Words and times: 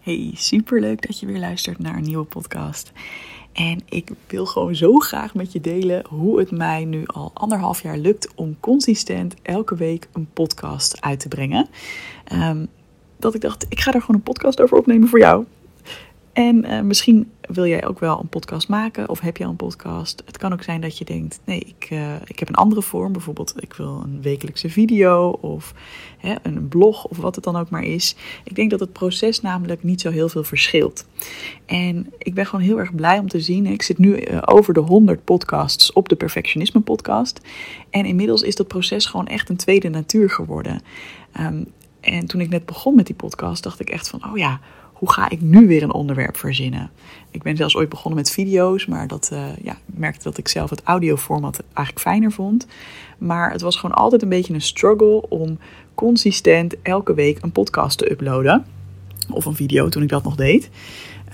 Hey, 0.00 0.32
super 0.34 0.80
leuk 0.80 1.06
dat 1.06 1.20
je 1.20 1.26
weer 1.26 1.38
luistert 1.38 1.78
naar 1.78 1.96
een 1.96 2.02
nieuwe 2.02 2.24
podcast. 2.24 2.92
En 3.52 3.80
ik 3.88 4.10
wil 4.26 4.46
gewoon 4.46 4.74
zo 4.74 4.98
graag 4.98 5.34
met 5.34 5.52
je 5.52 5.60
delen 5.60 6.04
hoe 6.08 6.38
het 6.38 6.50
mij 6.50 6.84
nu 6.84 7.06
al 7.06 7.30
anderhalf 7.34 7.82
jaar 7.82 7.98
lukt 7.98 8.34
om 8.34 8.56
consistent 8.60 9.34
elke 9.42 9.74
week 9.74 10.08
een 10.12 10.28
podcast 10.32 11.00
uit 11.00 11.20
te 11.20 11.28
brengen. 11.28 11.68
Um, 12.32 12.68
dat 13.16 13.34
ik 13.34 13.40
dacht, 13.40 13.66
ik 13.68 13.80
ga 13.80 13.92
er 13.92 14.00
gewoon 14.00 14.16
een 14.16 14.22
podcast 14.22 14.60
over 14.60 14.76
opnemen 14.76 15.08
voor 15.08 15.18
jou. 15.18 15.44
En 16.32 16.64
uh, 16.64 16.80
misschien 16.80 17.30
wil 17.40 17.66
jij 17.66 17.86
ook 17.86 17.98
wel 17.98 18.20
een 18.20 18.28
podcast 18.28 18.68
maken 18.68 19.08
of 19.08 19.20
heb 19.20 19.36
je 19.36 19.44
al 19.44 19.50
een 19.50 19.56
podcast. 19.56 20.22
Het 20.26 20.36
kan 20.36 20.52
ook 20.52 20.62
zijn 20.62 20.80
dat 20.80 20.98
je 20.98 21.04
denkt, 21.04 21.40
nee, 21.44 21.58
ik, 21.58 21.90
uh, 21.90 22.14
ik 22.24 22.38
heb 22.38 22.48
een 22.48 22.54
andere 22.54 22.82
vorm. 22.82 23.12
Bijvoorbeeld, 23.12 23.54
ik 23.56 23.74
wil 23.74 24.02
een 24.04 24.22
wekelijkse 24.22 24.68
video 24.68 25.28
of 25.30 25.74
hè, 26.18 26.34
een 26.42 26.68
blog 26.68 27.04
of 27.04 27.16
wat 27.16 27.34
het 27.34 27.44
dan 27.44 27.56
ook 27.56 27.70
maar 27.70 27.82
is. 27.82 28.16
Ik 28.44 28.54
denk 28.54 28.70
dat 28.70 28.80
het 28.80 28.92
proces 28.92 29.40
namelijk 29.40 29.82
niet 29.82 30.00
zo 30.00 30.10
heel 30.10 30.28
veel 30.28 30.44
verschilt. 30.44 31.06
En 31.66 32.12
ik 32.18 32.34
ben 32.34 32.46
gewoon 32.46 32.64
heel 32.64 32.78
erg 32.78 32.94
blij 32.94 33.18
om 33.18 33.28
te 33.28 33.40
zien. 33.40 33.66
Ik 33.66 33.82
zit 33.82 33.98
nu 33.98 34.20
uh, 34.20 34.38
over 34.44 34.74
de 34.74 34.80
100 34.80 35.24
podcasts 35.24 35.92
op 35.92 36.08
de 36.08 36.16
Perfectionisme 36.16 36.80
podcast. 36.80 37.40
En 37.90 38.04
inmiddels 38.04 38.42
is 38.42 38.54
dat 38.54 38.68
proces 38.68 39.06
gewoon 39.06 39.26
echt 39.26 39.48
een 39.48 39.56
tweede 39.56 39.88
natuur 39.88 40.30
geworden. 40.30 40.82
Um, 41.40 41.66
en 42.00 42.26
toen 42.26 42.40
ik 42.40 42.48
net 42.48 42.66
begon 42.66 42.94
met 42.94 43.06
die 43.06 43.14
podcast, 43.14 43.62
dacht 43.62 43.80
ik 43.80 43.90
echt 43.90 44.08
van, 44.08 44.24
oh 44.24 44.36
ja 44.36 44.60
hoe 45.00 45.12
ga 45.12 45.30
ik 45.30 45.40
nu 45.40 45.66
weer 45.66 45.82
een 45.82 45.92
onderwerp 45.92 46.36
verzinnen? 46.36 46.90
Ik 47.30 47.42
ben 47.42 47.56
zelfs 47.56 47.76
ooit 47.76 47.88
begonnen 47.88 48.20
met 48.20 48.30
video's, 48.30 48.86
maar 48.86 49.06
dat 49.06 49.30
uh, 49.32 49.44
ja, 49.62 49.76
merkte 49.86 50.22
dat 50.22 50.38
ik 50.38 50.48
zelf 50.48 50.70
het 50.70 50.82
audioformat 50.82 51.62
eigenlijk 51.72 52.06
fijner 52.06 52.32
vond. 52.32 52.66
Maar 53.18 53.52
het 53.52 53.60
was 53.60 53.76
gewoon 53.76 53.96
altijd 53.96 54.22
een 54.22 54.28
beetje 54.28 54.54
een 54.54 54.60
struggle 54.60 55.28
om 55.28 55.58
consistent 55.94 56.82
elke 56.82 57.14
week 57.14 57.42
een 57.42 57.52
podcast 57.52 57.98
te 57.98 58.10
uploaden. 58.10 58.64
Of 59.30 59.44
een 59.44 59.54
video 59.54 59.88
toen 59.88 60.02
ik 60.02 60.08
dat 60.08 60.24
nog 60.24 60.36
deed. 60.36 60.70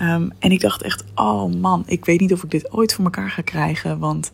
Um, 0.03 0.33
en 0.39 0.51
ik 0.53 0.61
dacht 0.61 0.83
echt, 0.83 1.05
oh 1.15 1.55
man, 1.55 1.83
ik 1.87 2.05
weet 2.05 2.21
niet 2.21 2.33
of 2.33 2.43
ik 2.43 2.51
dit 2.51 2.73
ooit 2.73 2.95
voor 2.95 3.05
elkaar 3.05 3.31
ga 3.31 3.43
krijgen. 3.43 3.99
Want 3.99 4.33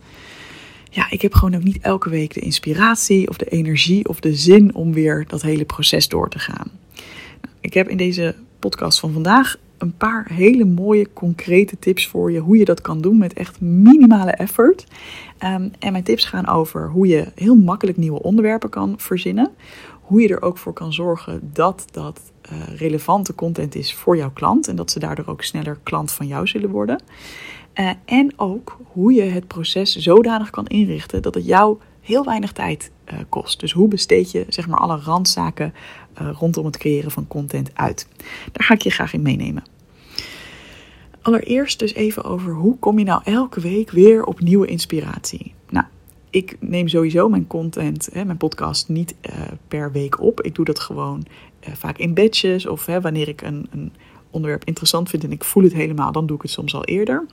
ja, 0.90 1.10
ik 1.10 1.22
heb 1.22 1.34
gewoon 1.34 1.54
ook 1.54 1.64
niet 1.64 1.80
elke 1.80 2.10
week 2.10 2.34
de 2.34 2.40
inspiratie 2.40 3.28
of 3.28 3.36
de 3.36 3.48
energie 3.48 4.08
of 4.08 4.20
de 4.20 4.34
zin 4.34 4.74
om 4.74 4.92
weer 4.92 5.24
dat 5.28 5.42
hele 5.42 5.64
proces 5.64 6.08
door 6.08 6.28
te 6.28 6.38
gaan. 6.38 6.70
Ik 7.60 7.74
heb 7.74 7.88
in 7.88 7.96
deze 7.96 8.34
podcast 8.62 9.00
van 9.00 9.12
vandaag 9.12 9.56
een 9.78 9.96
paar 9.96 10.26
hele 10.32 10.64
mooie 10.64 11.12
concrete 11.12 11.78
tips 11.78 12.08
voor 12.08 12.32
je 12.32 12.38
hoe 12.38 12.56
je 12.56 12.64
dat 12.64 12.80
kan 12.80 13.00
doen 13.00 13.18
met 13.18 13.32
echt 13.32 13.60
minimale 13.60 14.30
effort. 14.30 14.86
Um, 15.44 15.70
en 15.78 15.92
mijn 15.92 16.04
tips 16.04 16.24
gaan 16.24 16.46
over 16.46 16.88
hoe 16.88 17.06
je 17.06 17.32
heel 17.34 17.56
makkelijk 17.56 17.96
nieuwe 17.96 18.22
onderwerpen 18.22 18.70
kan 18.70 18.94
verzinnen. 18.96 19.50
Hoe 20.00 20.20
je 20.20 20.28
er 20.28 20.42
ook 20.42 20.58
voor 20.58 20.72
kan 20.72 20.92
zorgen 20.92 21.50
dat 21.52 21.84
dat 21.90 22.20
uh, 22.52 22.76
relevante 22.76 23.34
content 23.34 23.74
is 23.74 23.94
voor 23.94 24.16
jouw 24.16 24.30
klant 24.32 24.68
en 24.68 24.76
dat 24.76 24.90
ze 24.90 24.98
daardoor 24.98 25.26
ook 25.26 25.42
sneller 25.42 25.78
klant 25.82 26.12
van 26.12 26.26
jou 26.26 26.46
zullen 26.46 26.70
worden. 26.70 27.02
Uh, 27.74 27.90
en 28.04 28.32
ook 28.36 28.78
hoe 28.92 29.12
je 29.12 29.22
het 29.22 29.46
proces 29.46 29.96
zodanig 29.96 30.50
kan 30.50 30.66
inrichten 30.66 31.22
dat 31.22 31.34
het 31.34 31.46
jou 31.46 31.78
heel 32.02 32.24
weinig 32.24 32.52
tijd 32.52 32.90
uh, 33.12 33.18
kost. 33.28 33.60
Dus 33.60 33.72
hoe 33.72 33.88
besteed 33.88 34.30
je 34.30 34.44
zeg 34.48 34.68
maar 34.68 34.78
alle 34.78 34.96
randzaken 34.96 35.74
uh, 36.20 36.30
rondom 36.32 36.64
het 36.64 36.76
creëren 36.76 37.10
van 37.10 37.28
content 37.28 37.70
uit? 37.74 38.08
Daar 38.52 38.66
ga 38.66 38.74
ik 38.74 38.82
je 38.82 38.90
graag 38.90 39.12
in 39.12 39.22
meenemen. 39.22 39.62
Allereerst 41.22 41.78
dus 41.78 41.94
even 41.94 42.24
over 42.24 42.52
hoe 42.52 42.78
kom 42.78 42.98
je 42.98 43.04
nou 43.04 43.20
elke 43.24 43.60
week 43.60 43.90
weer 43.90 44.24
op 44.24 44.40
nieuwe 44.40 44.66
inspiratie? 44.66 45.54
Nou, 45.70 45.86
ik 46.30 46.56
neem 46.60 46.88
sowieso 46.88 47.28
mijn 47.28 47.46
content, 47.46 48.08
hè, 48.12 48.24
mijn 48.24 48.36
podcast, 48.36 48.88
niet 48.88 49.14
uh, 49.30 49.34
per 49.68 49.92
week 49.92 50.20
op. 50.20 50.40
Ik 50.40 50.54
doe 50.54 50.64
dat 50.64 50.80
gewoon 50.80 51.26
vaak 51.60 51.98
in 51.98 52.14
batches 52.14 52.66
of 52.66 52.86
hè, 52.86 53.00
wanneer 53.00 53.28
ik 53.28 53.42
een, 53.42 53.66
een 53.70 53.92
onderwerp 54.30 54.64
interessant 54.64 55.08
vind 55.08 55.24
en 55.24 55.32
ik 55.32 55.44
voel 55.44 55.62
het 55.62 55.72
helemaal, 55.72 56.12
dan 56.12 56.26
doe 56.26 56.36
ik 56.36 56.42
het 56.42 56.50
soms 56.50 56.74
al 56.74 56.84
eerder. 56.84 57.26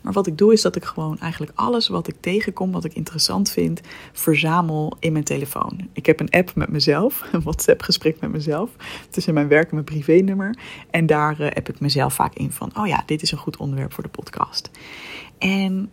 Maar 0.00 0.12
wat 0.12 0.26
ik 0.26 0.38
doe 0.38 0.52
is 0.52 0.62
dat 0.62 0.76
ik 0.76 0.84
gewoon 0.84 1.18
eigenlijk 1.18 1.52
alles 1.54 1.88
wat 1.88 2.08
ik 2.08 2.14
tegenkom, 2.20 2.72
wat 2.72 2.84
ik 2.84 2.94
interessant 2.94 3.50
vind, 3.50 3.80
verzamel 4.12 4.96
in 4.98 5.12
mijn 5.12 5.24
telefoon. 5.24 5.88
Ik 5.92 6.06
heb 6.06 6.20
een 6.20 6.30
app 6.30 6.54
met 6.54 6.68
mezelf, 6.68 7.24
een 7.32 7.42
WhatsApp 7.42 7.82
gesprek 7.82 8.20
met 8.20 8.32
mezelf, 8.32 8.70
tussen 9.10 9.34
mijn 9.34 9.48
werk 9.48 9.68
en 9.68 9.74
mijn 9.74 9.84
privénummer. 9.84 10.56
En 10.90 11.06
daar 11.06 11.36
heb 11.38 11.68
ik 11.68 11.80
mezelf 11.80 12.14
vaak 12.14 12.34
in 12.34 12.52
van, 12.52 12.70
oh 12.76 12.86
ja, 12.86 13.02
dit 13.06 13.22
is 13.22 13.32
een 13.32 13.38
goed 13.38 13.56
onderwerp 13.56 13.92
voor 13.92 14.02
de 14.02 14.10
podcast. 14.10 14.70
En 15.38 15.90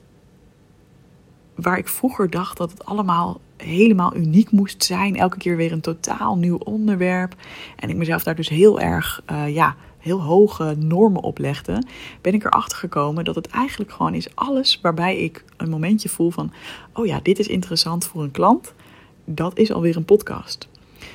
waar 1.55 1.77
ik 1.77 1.87
vroeger 1.87 2.29
dacht 2.29 2.57
dat 2.57 2.71
het 2.71 2.85
allemaal 2.85 3.41
helemaal 3.57 4.15
uniek 4.15 4.51
moest 4.51 4.83
zijn, 4.83 5.15
elke 5.15 5.37
keer 5.37 5.55
weer 5.55 5.71
een 5.71 5.81
totaal 5.81 6.37
nieuw 6.37 6.57
onderwerp. 6.57 7.35
En 7.75 7.89
ik 7.89 7.95
mezelf 7.95 8.23
daar 8.23 8.35
dus 8.35 8.49
heel 8.49 8.79
erg, 8.79 9.21
uh, 9.31 9.55
ja 9.55 9.75
heel 9.99 10.21
hoge 10.21 10.75
normen 10.77 11.21
oplegde, 11.21 11.83
ben 12.21 12.33
ik 12.33 12.43
erachter 12.43 12.77
gekomen 12.77 13.23
dat 13.23 13.35
het 13.35 13.47
eigenlijk 13.47 13.91
gewoon 13.91 14.13
is 14.13 14.35
alles 14.35 14.79
waarbij 14.81 15.17
ik 15.17 15.43
een 15.57 15.69
momentje 15.69 16.09
voel 16.09 16.31
van, 16.31 16.51
oh 16.93 17.05
ja, 17.05 17.19
dit 17.23 17.39
is 17.39 17.47
interessant 17.47 18.05
voor 18.05 18.23
een 18.23 18.31
klant, 18.31 18.73
dat 19.25 19.57
is 19.57 19.71
alweer 19.71 19.95
een 19.95 20.05
podcast. 20.05 20.67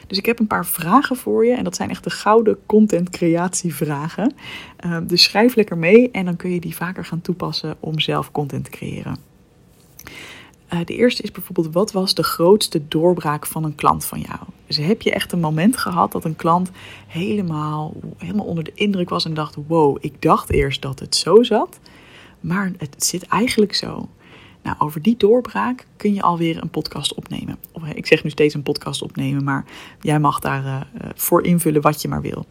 Dus 0.06 0.19
ik 0.19 0.27
heb 0.27 0.39
een 0.39 0.47
paar 0.47 0.67
vragen 0.67 1.17
voor 1.17 1.47
je 1.47 1.55
en 1.55 1.65
dat 1.65 1.77
zijn 1.77 1.91
echt 1.91 2.05
de 2.05 2.11
gouden 2.11 2.59
content 2.67 3.11
creatie 3.11 3.75
vragen. 3.75 4.34
Uh, 4.87 4.99
dus 5.03 5.22
schrijf 5.22 5.55
lekker 5.55 5.78
mee 5.78 6.11
en 6.11 6.25
dan 6.25 6.37
kun 6.37 6.51
je 6.51 6.61
die 6.61 6.77
vaker 6.77 7.05
gaan 7.05 7.21
toepassen 7.21 7.77
om 7.81 8.01
zelf 8.01 8.31
content 8.31 8.65
te 8.65 8.71
creëren. 8.71 9.16
Uh, 10.72 10.81
de 10.84 10.95
eerste 10.95 11.22
is 11.22 11.31
bijvoorbeeld, 11.31 11.72
wat 11.72 11.93
was 11.93 12.15
de 12.15 12.22
grootste 12.22 12.89
doorbraak 12.89 13.47
van 13.47 13.65
een 13.65 13.75
klant 13.75 14.05
van 14.05 14.21
jou? 14.21 14.41
Dus 14.67 14.77
heb 14.77 15.03
je 15.03 15.13
echt 15.13 15.33
een 15.33 15.41
moment 15.41 15.77
gehad 15.77 16.13
dat 16.13 16.25
een 16.25 16.37
klant 16.37 16.71
helemaal, 17.07 17.95
helemaal 18.19 18.47
onder 18.47 18.65
de 18.65 18.73
indruk 18.75 19.09
was 19.09 19.25
en 19.25 19.35
dacht, 19.35 19.57
wow, 19.67 19.97
ik 20.01 20.23
dacht 20.23 20.51
eerst 20.51 20.83
dat 20.83 20.99
het 20.99 21.17
zo 21.17 21.43
zat, 21.43 21.81
maar 22.41 22.73
het 22.79 23.05
zit 23.05 23.27
eigenlijk 23.27 23.75
zo. 23.75 24.09
Nou, 24.63 24.77
over 24.79 25.03
die 25.03 25.17
doorbraak 25.17 25.87
kun 25.97 26.15
je 26.15 26.23
alweer 26.23 26.63
een 26.63 26.71
podcast 26.71 27.15
opnemen. 27.15 27.59
Of, 27.73 27.83
ik 27.95 28.07
zeg 28.07 28.25
nu 28.25 28.31
steeds 28.31 28.55
een 28.55 28.63
podcast 28.63 29.03
opnemen, 29.03 29.45
maar 29.45 29.65
jij 30.01 30.21
mag 30.21 30.39
daarvoor 30.39 30.87
uh, 31.03 31.09
voor 31.15 31.43
invullen 31.43 31.83
wat 31.83 32.03
je 32.03 32.09
maar 32.09 32.23
wil. 32.23 32.47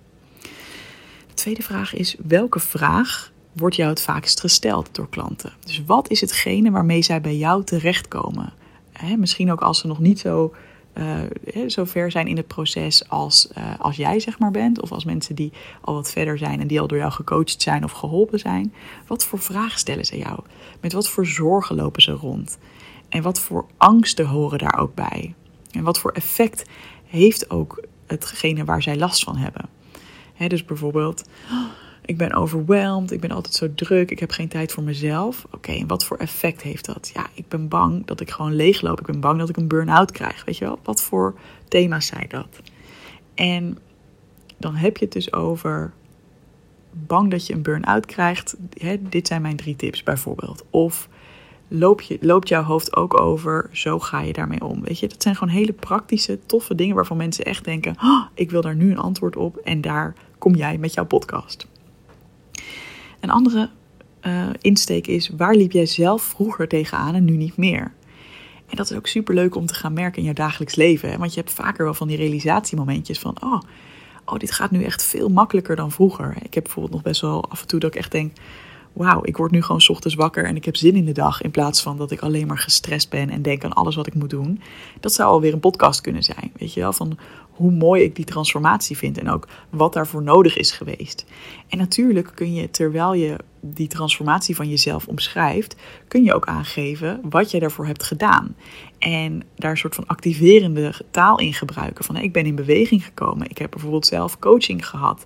De 1.28 1.34
tweede 1.34 1.62
vraag 1.62 1.94
is: 1.94 2.16
welke 2.26 2.60
vraag 2.60 3.32
wordt 3.54 3.76
jou 3.76 3.90
het 3.90 4.02
vaakst 4.02 4.40
gesteld 4.40 4.96
door 4.96 5.10
klanten? 5.10 5.54
Dus 5.66 5.84
wat 5.86 6.10
is 6.10 6.22
hetgene 6.22 6.72
waarmee 6.72 7.02
zij 7.02 7.22
bij 7.22 7.38
jou 7.38 7.64
terechtkomen? 7.64 8.54
He, 8.92 9.16
misschien 9.16 9.52
ook 9.52 9.62
als 9.62 9.80
ze 9.80 9.88
nog 9.88 10.00
niet 10.00 10.20
zo, 10.20 10.54
uh, 10.94 11.68
zo 11.68 11.84
ver 11.84 12.12
zijn 12.12 12.28
in 12.28 12.38
het 12.38 12.48
proces 12.48 13.10
als, 13.10 13.50
uh, 13.58 13.80
als 13.80 13.96
jij 13.96 14.20
zeg 14.20 14.40
maar 14.40 14.52
bent. 14.52 14.82
Of 14.82 14.92
als 14.92 15.06
mensen 15.06 15.36
die 15.36 15.52
al 15.82 15.94
wat 15.94 16.12
verder 16.12 16.38
zijn 16.38 16.60
en 16.60 16.68
die 16.68 16.80
al 16.80 16.88
door 16.88 16.98
jou 16.98 17.12
gecoacht 17.12 17.62
zijn 17.62 17.84
of 17.84 17.92
geholpen 17.92 18.40
zijn. 18.40 18.74
Wat 19.08 19.26
voor 19.26 19.40
vragen 19.40 19.80
stellen 19.80 20.06
ze 20.06 20.18
jou? 20.18 20.40
Met 20.82 20.94
wat 20.94 21.10
voor 21.10 21.26
zorgen 21.26 21.76
lopen 21.76 22.02
ze 22.02 22.12
rond? 22.12 22.58
En 23.10 23.22
wat 23.22 23.40
voor 23.40 23.66
angsten 23.78 24.26
horen 24.26 24.60
daar 24.60 24.80
ook 24.80 24.96
bij? 24.96 25.34
En 25.72 25.84
wat 25.84 26.00
voor 26.00 26.12
effect 26.12 26.66
heeft 27.06 27.50
ook 27.50 27.84
hetgene 28.06 28.66
waar 28.66 28.82
zij 28.82 28.98
last 28.98 29.24
van 29.24 29.38
hebben? 29.38 29.70
He, 30.34 30.48
dus 30.48 30.66
bijvoorbeeld... 30.66 31.24
Ik 32.06 32.18
ben 32.18 32.34
overweldigd, 32.34 33.12
ik 33.12 33.20
ben 33.20 33.32
altijd 33.32 33.54
zo 33.54 33.74
druk, 33.76 34.12
ik 34.12 34.20
heb 34.20 34.32
geen 34.32 34.48
tijd 34.48 34.72
voor 34.72 34.84
mezelf. 34.84 35.46
Oké, 35.52 35.72
en 35.72 35.88
wat 35.88 36.06
voor 36.06 36.18
effect 36.18 36.62
heeft 36.62 36.86
dat? 36.86 37.12
Ja, 37.14 37.28
ik 37.34 37.48
ben 37.48 37.68
bang 37.68 38.06
dat 38.06 38.20
ik 38.20 38.32
gewoon 38.32 38.56
leegloop. 38.56 39.00
Ik 39.00 39.06
ben 39.06 39.20
bang 39.20 39.40
dat 39.40 39.50
ik 39.50 39.58
een 39.58 39.68
burn-out 39.68 40.12
krijg. 40.12 40.46
Weet 40.46 40.58
je 40.58 40.66
wel, 40.66 40.80
wat 40.84 41.02
voor 41.02 41.34
thema's 41.68 42.06
zijn 42.06 42.26
dat? 42.30 42.62
En 43.34 43.78
dan 44.58 44.76
heb 44.76 44.98
je 44.98 45.06
het 45.06 45.14
dus 45.14 45.34
over 45.34 45.94
bang 46.92 47.32
dat 47.32 47.48
je 47.48 47.54
een 47.54 47.62
burn-out 47.62 48.06
krijgt. 48.06 48.56
Hè, 48.78 48.98
dit 49.10 49.28
zijn 49.28 49.42
mijn 49.42 49.56
drie 49.56 49.76
tips 49.76 50.04
bijvoorbeeld. 50.04 50.64
Of 50.70 51.10
loop 51.68 52.02
je, 52.02 52.18
loopt 52.22 52.48
jouw 52.48 52.64
hoofd 52.64 52.96
ook 52.96 53.20
over, 53.20 53.70
zo 53.72 54.00
ga 54.00 54.22
je 54.22 54.34
daarmee 54.34 54.66
om. 54.66 54.84
Weet 54.84 55.00
je, 55.00 55.08
dat 55.08 55.22
zijn 55.22 55.36
gewoon 55.36 55.54
hele 55.54 55.74
praktische, 55.74 56.40
toffe 56.46 56.76
dingen 56.76 56.96
waarvan 56.96 57.18
mensen 57.18 57.46
echt 57.46 57.66
denken: 57.66 57.96
oh, 58.02 58.26
ik 58.34 58.52
wil 58.52 58.62
daar 58.62 58.76
nu 58.76 58.92
een 58.92 58.98
antwoord 58.98 59.36
op. 59.36 59.58
En 59.58 59.82
daar 59.82 60.14
kom 60.38 60.56
jij 60.56 60.78
met 60.78 60.94
jouw 60.94 61.06
podcast. 61.06 61.68
Een 63.24 63.30
andere 63.30 63.70
uh, 64.22 64.50
insteek 64.62 65.08
is: 65.08 65.30
waar 65.38 65.56
liep 65.56 65.72
jij 65.72 65.86
zelf 65.86 66.24
vroeger 66.24 66.68
tegenaan 66.68 67.16
en 67.16 67.26
nu 67.26 67.36
niet 67.36 67.58
meer? 67.58 67.94
En 68.68 68.76
dat 68.76 68.90
is 68.92 68.98
ook 68.98 69.08
super 69.08 69.34
leuk 69.34 69.56
om 69.56 69.66
te 69.66 69.74
gaan 69.74 69.94
merken 69.94 70.22
in 70.22 70.28
je 70.28 70.34
dagelijks 70.34 70.76
leven. 70.76 71.10
Hè? 71.10 71.18
Want 71.18 71.34
je 71.34 71.40
hebt 71.40 71.54
vaker 71.54 71.84
wel 71.84 71.94
van 71.94 72.08
die 72.08 72.18
realisatiemomentjes 72.18 73.20
van: 73.20 73.36
oh, 73.42 73.62
oh, 74.26 74.38
dit 74.38 74.52
gaat 74.52 74.72
nu 74.72 74.84
echt 74.84 75.04
veel 75.04 75.30
makkelijker 75.30 75.76
dan 75.76 75.92
vroeger. 75.92 76.36
Ik 76.42 76.54
heb 76.54 76.64
bijvoorbeeld 76.64 76.94
nog 76.94 77.04
best 77.04 77.22
wel 77.22 77.50
af 77.50 77.62
en 77.62 77.68
toe 77.68 77.80
dat 77.80 77.94
ik 77.94 78.00
echt 78.00 78.12
denk 78.12 78.38
wauw, 78.94 79.20
ik 79.24 79.38
word 79.38 79.52
nu 79.52 79.62
gewoon 79.62 79.82
ochtends 79.88 80.16
wakker 80.16 80.46
en 80.46 80.56
ik 80.56 80.66
heb 80.66 80.76
zin 80.76 80.96
in 80.96 81.06
de 81.06 81.12
dag. 81.12 81.42
In 81.42 81.52
plaats 81.52 81.82
van 81.82 81.98
dat 81.98 82.12
ik 82.12 82.22
alleen 82.22 82.48
maar 82.48 82.58
gestrest 82.58 83.10
ben 83.10 83.30
en 83.30 83.42
denk 83.42 83.64
aan 83.64 83.74
alles 83.74 83.96
wat 83.96 84.08
ik 84.08 84.14
moet 84.14 84.30
doen. 84.30 84.62
Dat 85.00 85.14
zou 85.14 85.30
alweer 85.30 85.54
een 85.54 85.60
podcast 85.60 86.02
kunnen 86.02 86.24
zijn. 86.24 86.52
Weet 86.58 86.74
je 86.74 86.80
wel, 86.80 86.94
van 86.94 87.18
hoe 87.54 87.72
mooi 87.72 88.04
ik 88.04 88.16
die 88.16 88.26
transformatie 88.26 88.98
vind 88.98 89.18
en 89.18 89.30
ook 89.30 89.48
wat 89.70 89.94
daarvoor 89.94 90.24
nodig 90.24 90.58
is 90.58 90.72
geweest. 90.72 91.26
En 91.68 91.78
natuurlijk 91.78 92.32
kun 92.36 92.54
je, 92.54 92.70
terwijl 92.70 93.14
je 93.14 93.36
die 93.62 93.88
transformatie 93.88 94.56
van 94.56 94.70
jezelf 94.70 95.08
omschrijft, 95.08 95.76
kun 96.08 96.24
je 96.24 96.34
ook 96.34 96.46
aangeven 96.46 97.20
wat 97.30 97.52
jij 97.52 97.60
daarvoor 97.60 97.86
hebt 97.86 98.04
gedaan. 98.04 98.56
En 99.00 99.44
daar 99.56 99.72
een 99.72 99.78
soort 99.78 99.96
van 99.96 100.08
activerende 100.08 100.94
taal 101.12 101.40
in 101.40 101.54
gebruiken. 101.54 102.06
Van 102.06 102.18
ik 102.18 102.34
ben 102.34 102.46
in 102.46 102.56
beweging 102.56 103.06
gekomen. 103.06 103.50
Ik 103.50 103.58
heb 103.58 103.72
bijvoorbeeld 103.72 104.06
zelf 104.06 104.40
coaching 104.40 104.88
gehad. 104.88 105.24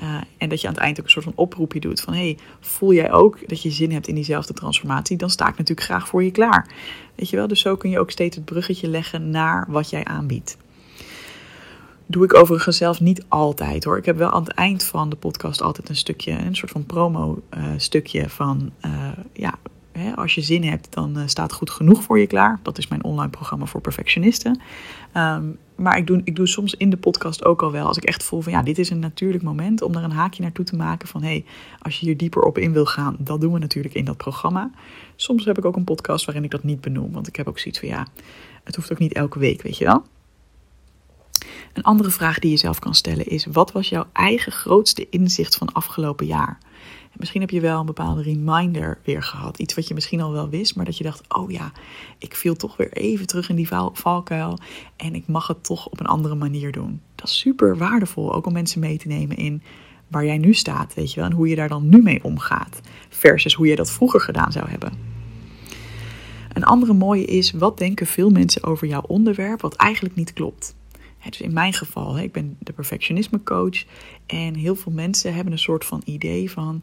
Uh, 0.00 0.20
en 0.38 0.48
dat 0.48 0.60
je 0.60 0.66
aan 0.66 0.74
het 0.74 0.82
eind 0.82 0.98
ook 0.98 1.04
een 1.04 1.10
soort 1.10 1.24
van 1.24 1.34
oproepje 1.36 1.80
doet 1.80 2.00
van 2.00 2.14
hey, 2.14 2.38
voel 2.60 2.92
jij 2.92 3.12
ook 3.12 3.48
dat 3.48 3.62
je 3.62 3.70
zin 3.70 3.92
hebt 3.92 4.08
in 4.08 4.14
diezelfde 4.14 4.52
transformatie? 4.52 5.16
Dan 5.16 5.30
sta 5.30 5.44
ik 5.48 5.56
natuurlijk 5.58 5.86
graag 5.86 6.08
voor 6.08 6.24
je 6.24 6.30
klaar. 6.30 6.68
Weet 7.14 7.30
je 7.30 7.36
wel, 7.36 7.46
dus 7.46 7.60
zo 7.60 7.76
kun 7.76 7.90
je 7.90 7.98
ook 7.98 8.10
steeds 8.10 8.36
het 8.36 8.44
bruggetje 8.44 8.88
leggen 8.88 9.30
naar 9.30 9.66
wat 9.68 9.90
jij 9.90 10.04
aanbiedt. 10.04 10.56
Doe 12.06 12.24
ik 12.24 12.34
overigens 12.34 12.76
zelf 12.76 13.00
niet 13.00 13.24
altijd 13.28 13.84
hoor. 13.84 13.98
Ik 13.98 14.04
heb 14.04 14.16
wel 14.16 14.30
aan 14.30 14.42
het 14.42 14.52
eind 14.52 14.84
van 14.84 15.08
de 15.08 15.16
podcast 15.16 15.62
altijd 15.62 15.88
een 15.88 15.96
stukje, 15.96 16.32
een 16.32 16.56
soort 16.56 16.70
van 16.70 16.86
promo 16.86 17.42
uh, 17.56 17.64
stukje 17.76 18.28
van 18.28 18.70
uh, 18.86 19.08
ja, 19.32 19.54
als 20.14 20.34
je 20.34 20.40
zin 20.40 20.64
hebt, 20.64 20.86
dan 20.90 21.22
staat 21.26 21.52
goed 21.52 21.70
genoeg 21.70 22.02
voor 22.02 22.18
je 22.18 22.26
klaar. 22.26 22.58
Dat 22.62 22.78
is 22.78 22.88
mijn 22.88 23.04
online 23.04 23.30
programma 23.30 23.64
voor 23.64 23.80
perfectionisten. 23.80 24.60
Um, 25.16 25.58
maar 25.74 25.96
ik 25.96 26.06
doe, 26.06 26.20
ik 26.24 26.36
doe 26.36 26.46
soms 26.46 26.74
in 26.74 26.90
de 26.90 26.96
podcast 26.96 27.44
ook 27.44 27.62
al 27.62 27.72
wel, 27.72 27.86
als 27.86 27.96
ik 27.96 28.04
echt 28.04 28.22
voel 28.22 28.40
van 28.40 28.52
ja, 28.52 28.62
dit 28.62 28.78
is 28.78 28.90
een 28.90 28.98
natuurlijk 28.98 29.42
moment 29.42 29.82
om 29.82 29.94
er 29.94 30.02
een 30.02 30.12
haakje 30.12 30.42
naartoe 30.42 30.64
te 30.64 30.76
maken 30.76 31.08
van 31.08 31.22
hé, 31.22 31.28
hey, 31.28 31.44
als 31.78 32.00
je 32.00 32.06
hier 32.06 32.16
dieper 32.16 32.42
op 32.42 32.58
in 32.58 32.72
wil 32.72 32.86
gaan, 32.86 33.16
dat 33.18 33.40
doen 33.40 33.52
we 33.52 33.58
natuurlijk 33.58 33.94
in 33.94 34.04
dat 34.04 34.16
programma. 34.16 34.70
Soms 35.16 35.44
heb 35.44 35.58
ik 35.58 35.64
ook 35.64 35.76
een 35.76 35.84
podcast 35.84 36.24
waarin 36.24 36.44
ik 36.44 36.50
dat 36.50 36.62
niet 36.62 36.80
benoem, 36.80 37.12
want 37.12 37.26
ik 37.26 37.36
heb 37.36 37.48
ook 37.48 37.58
zoiets 37.58 37.78
van 37.80 37.88
ja, 37.88 38.06
het 38.64 38.76
hoeft 38.76 38.92
ook 38.92 38.98
niet 38.98 39.12
elke 39.12 39.38
week, 39.38 39.62
weet 39.62 39.78
je 39.78 39.84
wel. 39.84 40.04
Een 41.72 41.82
andere 41.82 42.10
vraag 42.10 42.38
die 42.38 42.50
je 42.50 42.56
zelf 42.56 42.78
kan 42.78 42.94
stellen 42.94 43.26
is: 43.26 43.46
wat 43.46 43.72
was 43.72 43.88
jouw 43.88 44.06
eigen 44.12 44.52
grootste 44.52 45.08
inzicht 45.08 45.56
van 45.56 45.72
afgelopen 45.72 46.26
jaar? 46.26 46.58
Misschien 47.16 47.40
heb 47.40 47.50
je 47.50 47.60
wel 47.60 47.80
een 47.80 47.86
bepaalde 47.86 48.22
reminder 48.22 48.98
weer 49.04 49.22
gehad. 49.22 49.58
Iets 49.58 49.74
wat 49.74 49.88
je 49.88 49.94
misschien 49.94 50.20
al 50.20 50.32
wel 50.32 50.48
wist, 50.48 50.76
maar 50.76 50.84
dat 50.84 50.98
je 50.98 51.04
dacht: 51.04 51.22
oh 51.28 51.50
ja, 51.50 51.72
ik 52.18 52.34
viel 52.34 52.54
toch 52.54 52.76
weer 52.76 52.92
even 52.92 53.26
terug 53.26 53.48
in 53.48 53.56
die 53.56 53.68
valkuil. 53.92 54.58
En 54.96 55.14
ik 55.14 55.26
mag 55.26 55.46
het 55.46 55.64
toch 55.64 55.86
op 55.86 56.00
een 56.00 56.06
andere 56.06 56.34
manier 56.34 56.72
doen. 56.72 57.00
Dat 57.14 57.28
is 57.28 57.38
super 57.38 57.76
waardevol, 57.76 58.34
ook 58.34 58.46
om 58.46 58.52
mensen 58.52 58.80
mee 58.80 58.98
te 58.98 59.08
nemen 59.08 59.36
in 59.36 59.62
waar 60.08 60.24
jij 60.24 60.38
nu 60.38 60.54
staat, 60.54 60.94
weet 60.94 61.12
je 61.12 61.20
wel. 61.20 61.28
En 61.28 61.36
hoe 61.36 61.48
je 61.48 61.56
daar 61.56 61.68
dan 61.68 61.88
nu 61.88 62.02
mee 62.02 62.24
omgaat. 62.24 62.80
Versus 63.08 63.54
hoe 63.54 63.66
je 63.66 63.76
dat 63.76 63.90
vroeger 63.90 64.20
gedaan 64.20 64.52
zou 64.52 64.68
hebben. 64.68 64.92
Een 66.52 66.64
andere 66.64 66.92
mooie 66.92 67.24
is: 67.24 67.52
wat 67.52 67.78
denken 67.78 68.06
veel 68.06 68.30
mensen 68.30 68.64
over 68.64 68.86
jouw 68.86 69.02
onderwerp 69.06 69.60
wat 69.60 69.74
eigenlijk 69.74 70.14
niet 70.14 70.32
klopt? 70.32 70.74
dus 71.30 71.40
in 71.40 71.52
mijn 71.52 71.72
geval, 71.72 72.18
ik 72.18 72.32
ben 72.32 72.56
de 72.58 72.72
perfectionisme 72.72 73.42
coach. 73.42 73.84
En 74.26 74.54
heel 74.54 74.74
veel 74.74 74.92
mensen 74.92 75.34
hebben 75.34 75.52
een 75.52 75.58
soort 75.58 75.84
van 75.84 76.02
idee 76.04 76.50
van 76.50 76.82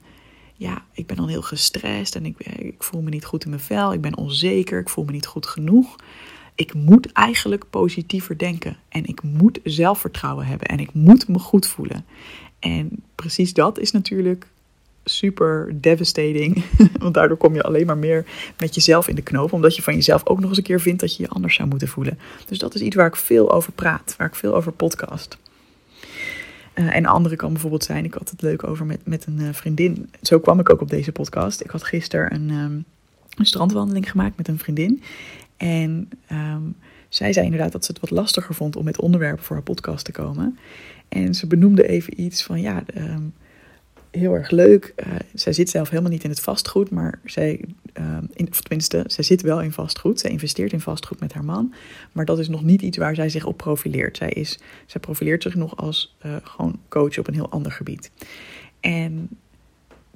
ja, 0.62 0.86
ik 0.94 1.08
ben 1.08 1.16
dan 1.16 1.28
heel 1.28 1.42
gestrest 1.42 2.16
en 2.16 2.26
ik, 2.26 2.40
ik 2.40 2.84
voel 2.84 3.02
me 3.02 3.10
niet 3.10 3.26
goed 3.26 3.44
in 3.44 3.50
mijn 3.50 3.62
vel. 3.62 3.94
Ik 3.94 4.02
ben 4.02 4.18
onzeker, 4.18 4.80
ik 4.80 4.90
voel 4.90 5.04
me 5.04 5.12
niet 5.12 5.26
goed 5.26 5.46
genoeg. 5.46 5.96
Ik 6.56 6.74
moet 6.74 7.12
eigenlijk 7.12 7.70
positiever 7.70 8.38
denken 8.38 8.78
en 8.90 9.06
ik 9.06 9.24
moet 9.24 9.60
zelfvertrouwen 9.64 10.46
hebben 10.46 10.68
en 10.68 10.80
ik 10.80 10.94
moet 10.94 11.28
me 11.28 11.40
goed 11.40 11.68
voelen. 11.68 12.06
En 12.60 12.90
precies 13.16 13.54
dat 13.54 13.80
is 13.80 13.92
natuurlijk 13.92 14.48
super 15.04 15.76
devastating. 15.82 16.64
Want 17.00 17.14
daardoor 17.14 17.38
kom 17.38 17.54
je 17.54 17.64
alleen 17.64 17.86
maar 17.86 17.98
meer 17.98 18.26
met 18.58 18.76
jezelf 18.76 19.08
in 19.08 19.16
de 19.16 19.22
knoop. 19.22 19.54
Omdat 19.54 19.76
je 19.76 19.82
van 19.82 19.96
jezelf 19.96 20.26
ook 20.26 20.40
nog 20.40 20.50
eens 20.50 20.58
een 20.58 20.64
keer 20.64 20.82
vindt 20.82 21.00
dat 21.00 21.16
je 21.16 21.24
je 21.24 21.30
anders 21.30 21.56
zou 21.56 21.70
moeten 21.70 21.88
voelen. 21.88 22.20
Dus 22.46 22.60
dat 22.60 22.76
is 22.76 22.82
iets 22.82 22.96
waar 22.96 23.08
ik 23.08 23.16
veel 23.16 23.52
over 23.52 23.72
praat, 23.72 24.16
waar 24.18 24.28
ik 24.28 24.36
veel 24.36 24.56
over 24.56 24.72
podcast. 24.72 25.38
Uh, 26.76 26.96
en 26.96 27.06
andere 27.06 27.36
kan 27.36 27.52
bijvoorbeeld 27.52 27.84
zijn, 27.84 28.06
ik 28.06 28.14
had 28.14 28.30
het 28.30 28.42
leuk 28.42 28.64
over 28.64 28.86
met, 28.86 29.00
met 29.04 29.26
een 29.26 29.40
uh, 29.40 29.50
vriendin. 29.52 30.10
Zo 30.22 30.40
kwam 30.40 30.60
ik 30.60 30.70
ook 30.70 30.82
op 30.82 30.90
deze 30.90 31.12
podcast. 31.12 31.62
Ik 31.62 31.70
had 31.70 31.84
gisteren 31.84 32.34
een, 32.34 32.50
um, 32.50 32.86
een 33.38 33.46
strandwandeling 33.46 34.12
gemaakt 34.12 34.38
met 34.38 34.48
een 34.48 34.60
vriendin. 34.60 35.04
En 35.58 36.10
um, 36.32 36.76
zij 37.10 37.34
zei 37.34 37.46
inderdaad 37.46 37.72
dat 37.72 37.86
ze 37.86 37.92
het 37.92 38.02
wat 38.02 38.10
lastiger 38.10 38.56
vond 38.56 38.76
om 38.76 38.84
met 38.84 39.02
onderwerpen 39.02 39.44
voor 39.44 39.56
haar 39.56 39.66
podcast 39.66 40.06
te 40.06 40.12
komen. 40.12 40.58
En 41.10 41.36
ze 41.36 41.48
benoemde 41.48 41.88
even 41.88 42.22
iets 42.22 42.44
van 42.44 42.62
ja, 42.62 42.84
um, 42.98 43.34
heel 44.12 44.34
erg 44.34 44.50
leuk. 44.50 44.94
Uh, 44.96 45.14
zij 45.34 45.54
zit 45.54 45.70
zelf 45.70 45.90
helemaal 45.90 46.12
niet 46.12 46.24
in 46.24 46.30
het 46.30 46.40
vastgoed, 46.40 46.90
maar 46.90 47.20
zij, 47.26 47.66
in, 48.34 48.48
of 48.50 48.62
tenminste, 48.62 49.04
zij 49.08 49.24
zit 49.24 49.42
wel 49.42 49.62
in 49.62 49.72
vastgoed. 49.72 50.20
Zij 50.20 50.30
investeert 50.30 50.72
in 50.74 50.80
vastgoed 50.80 51.20
met 51.20 51.34
haar 51.34 51.46
man. 51.46 51.74
Maar 52.12 52.26
dat 52.26 52.40
is 52.40 52.50
nog 52.50 52.64
niet 52.64 52.82
iets 52.82 52.98
waar 52.98 53.16
zij 53.16 53.30
zich 53.30 53.46
op 53.46 53.58
profileert. 53.58 54.18
Zij, 54.18 54.30
is, 54.30 54.60
zij 54.86 55.02
profileert 55.02 55.44
zich 55.44 55.56
nog 55.56 55.78
als 55.78 56.16
uh, 56.26 56.36
gewoon 56.44 56.80
coach 56.90 57.18
op 57.18 57.28
een 57.28 57.34
heel 57.34 57.50
ander 57.50 57.72
gebied. 57.72 58.12
En 58.80 59.30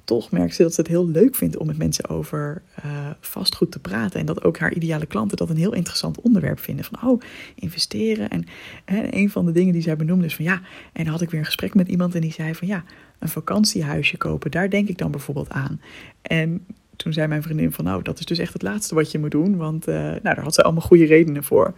toch 0.04 0.30
merkt 0.30 0.54
ze 0.54 0.62
dat 0.62 0.74
ze 0.74 0.80
het 0.80 0.90
heel 0.90 1.08
leuk 1.08 1.34
vindt 1.34 1.56
om 1.56 1.66
met 1.66 1.78
mensen 1.78 2.08
over 2.08 2.62
uh, 2.84 3.10
vastgoed 3.20 3.70
te 3.70 3.78
praten. 3.78 4.20
En 4.20 4.26
dat 4.26 4.44
ook 4.44 4.58
haar 4.58 4.72
ideale 4.74 5.06
klanten 5.06 5.36
dat 5.36 5.50
een 5.50 5.56
heel 5.56 5.74
interessant 5.74 6.20
onderwerp 6.20 6.60
vinden. 6.60 6.84
Van 6.84 7.08
oh, 7.10 7.20
investeren. 7.54 8.28
En, 8.30 8.44
en 8.84 9.16
een 9.16 9.30
van 9.30 9.46
de 9.46 9.52
dingen 9.52 9.72
die 9.72 9.82
zij 9.82 9.96
benoemde 9.96 10.24
is 10.24 10.34
van 10.34 10.44
ja. 10.44 10.60
En 10.92 11.04
dan 11.04 11.12
had 11.12 11.22
ik 11.22 11.30
weer 11.30 11.40
een 11.40 11.46
gesprek 11.46 11.74
met 11.74 11.88
iemand 11.88 12.14
en 12.14 12.20
die 12.20 12.32
zei 12.32 12.54
van 12.54 12.68
ja, 12.68 12.84
een 13.18 13.28
vakantiehuisje 13.28 14.16
kopen. 14.16 14.50
Daar 14.50 14.70
denk 14.70 14.88
ik 14.88 14.98
dan 14.98 15.10
bijvoorbeeld 15.10 15.50
aan. 15.50 15.80
En 16.22 16.66
toen 16.96 17.12
zei 17.12 17.26
mijn 17.26 17.42
vriendin 17.42 17.72
van 17.72 17.84
nou, 17.84 18.02
dat 18.02 18.18
is 18.18 18.24
dus 18.24 18.38
echt 18.38 18.52
het 18.52 18.62
laatste 18.62 18.94
wat 18.94 19.10
je 19.10 19.18
moet 19.18 19.30
doen. 19.30 19.56
Want 19.56 19.88
uh, 19.88 19.94
nou, 19.94 20.20
daar 20.22 20.40
had 20.40 20.54
ze 20.54 20.62
allemaal 20.62 20.82
goede 20.82 21.04
redenen 21.04 21.44
voor. 21.44 21.74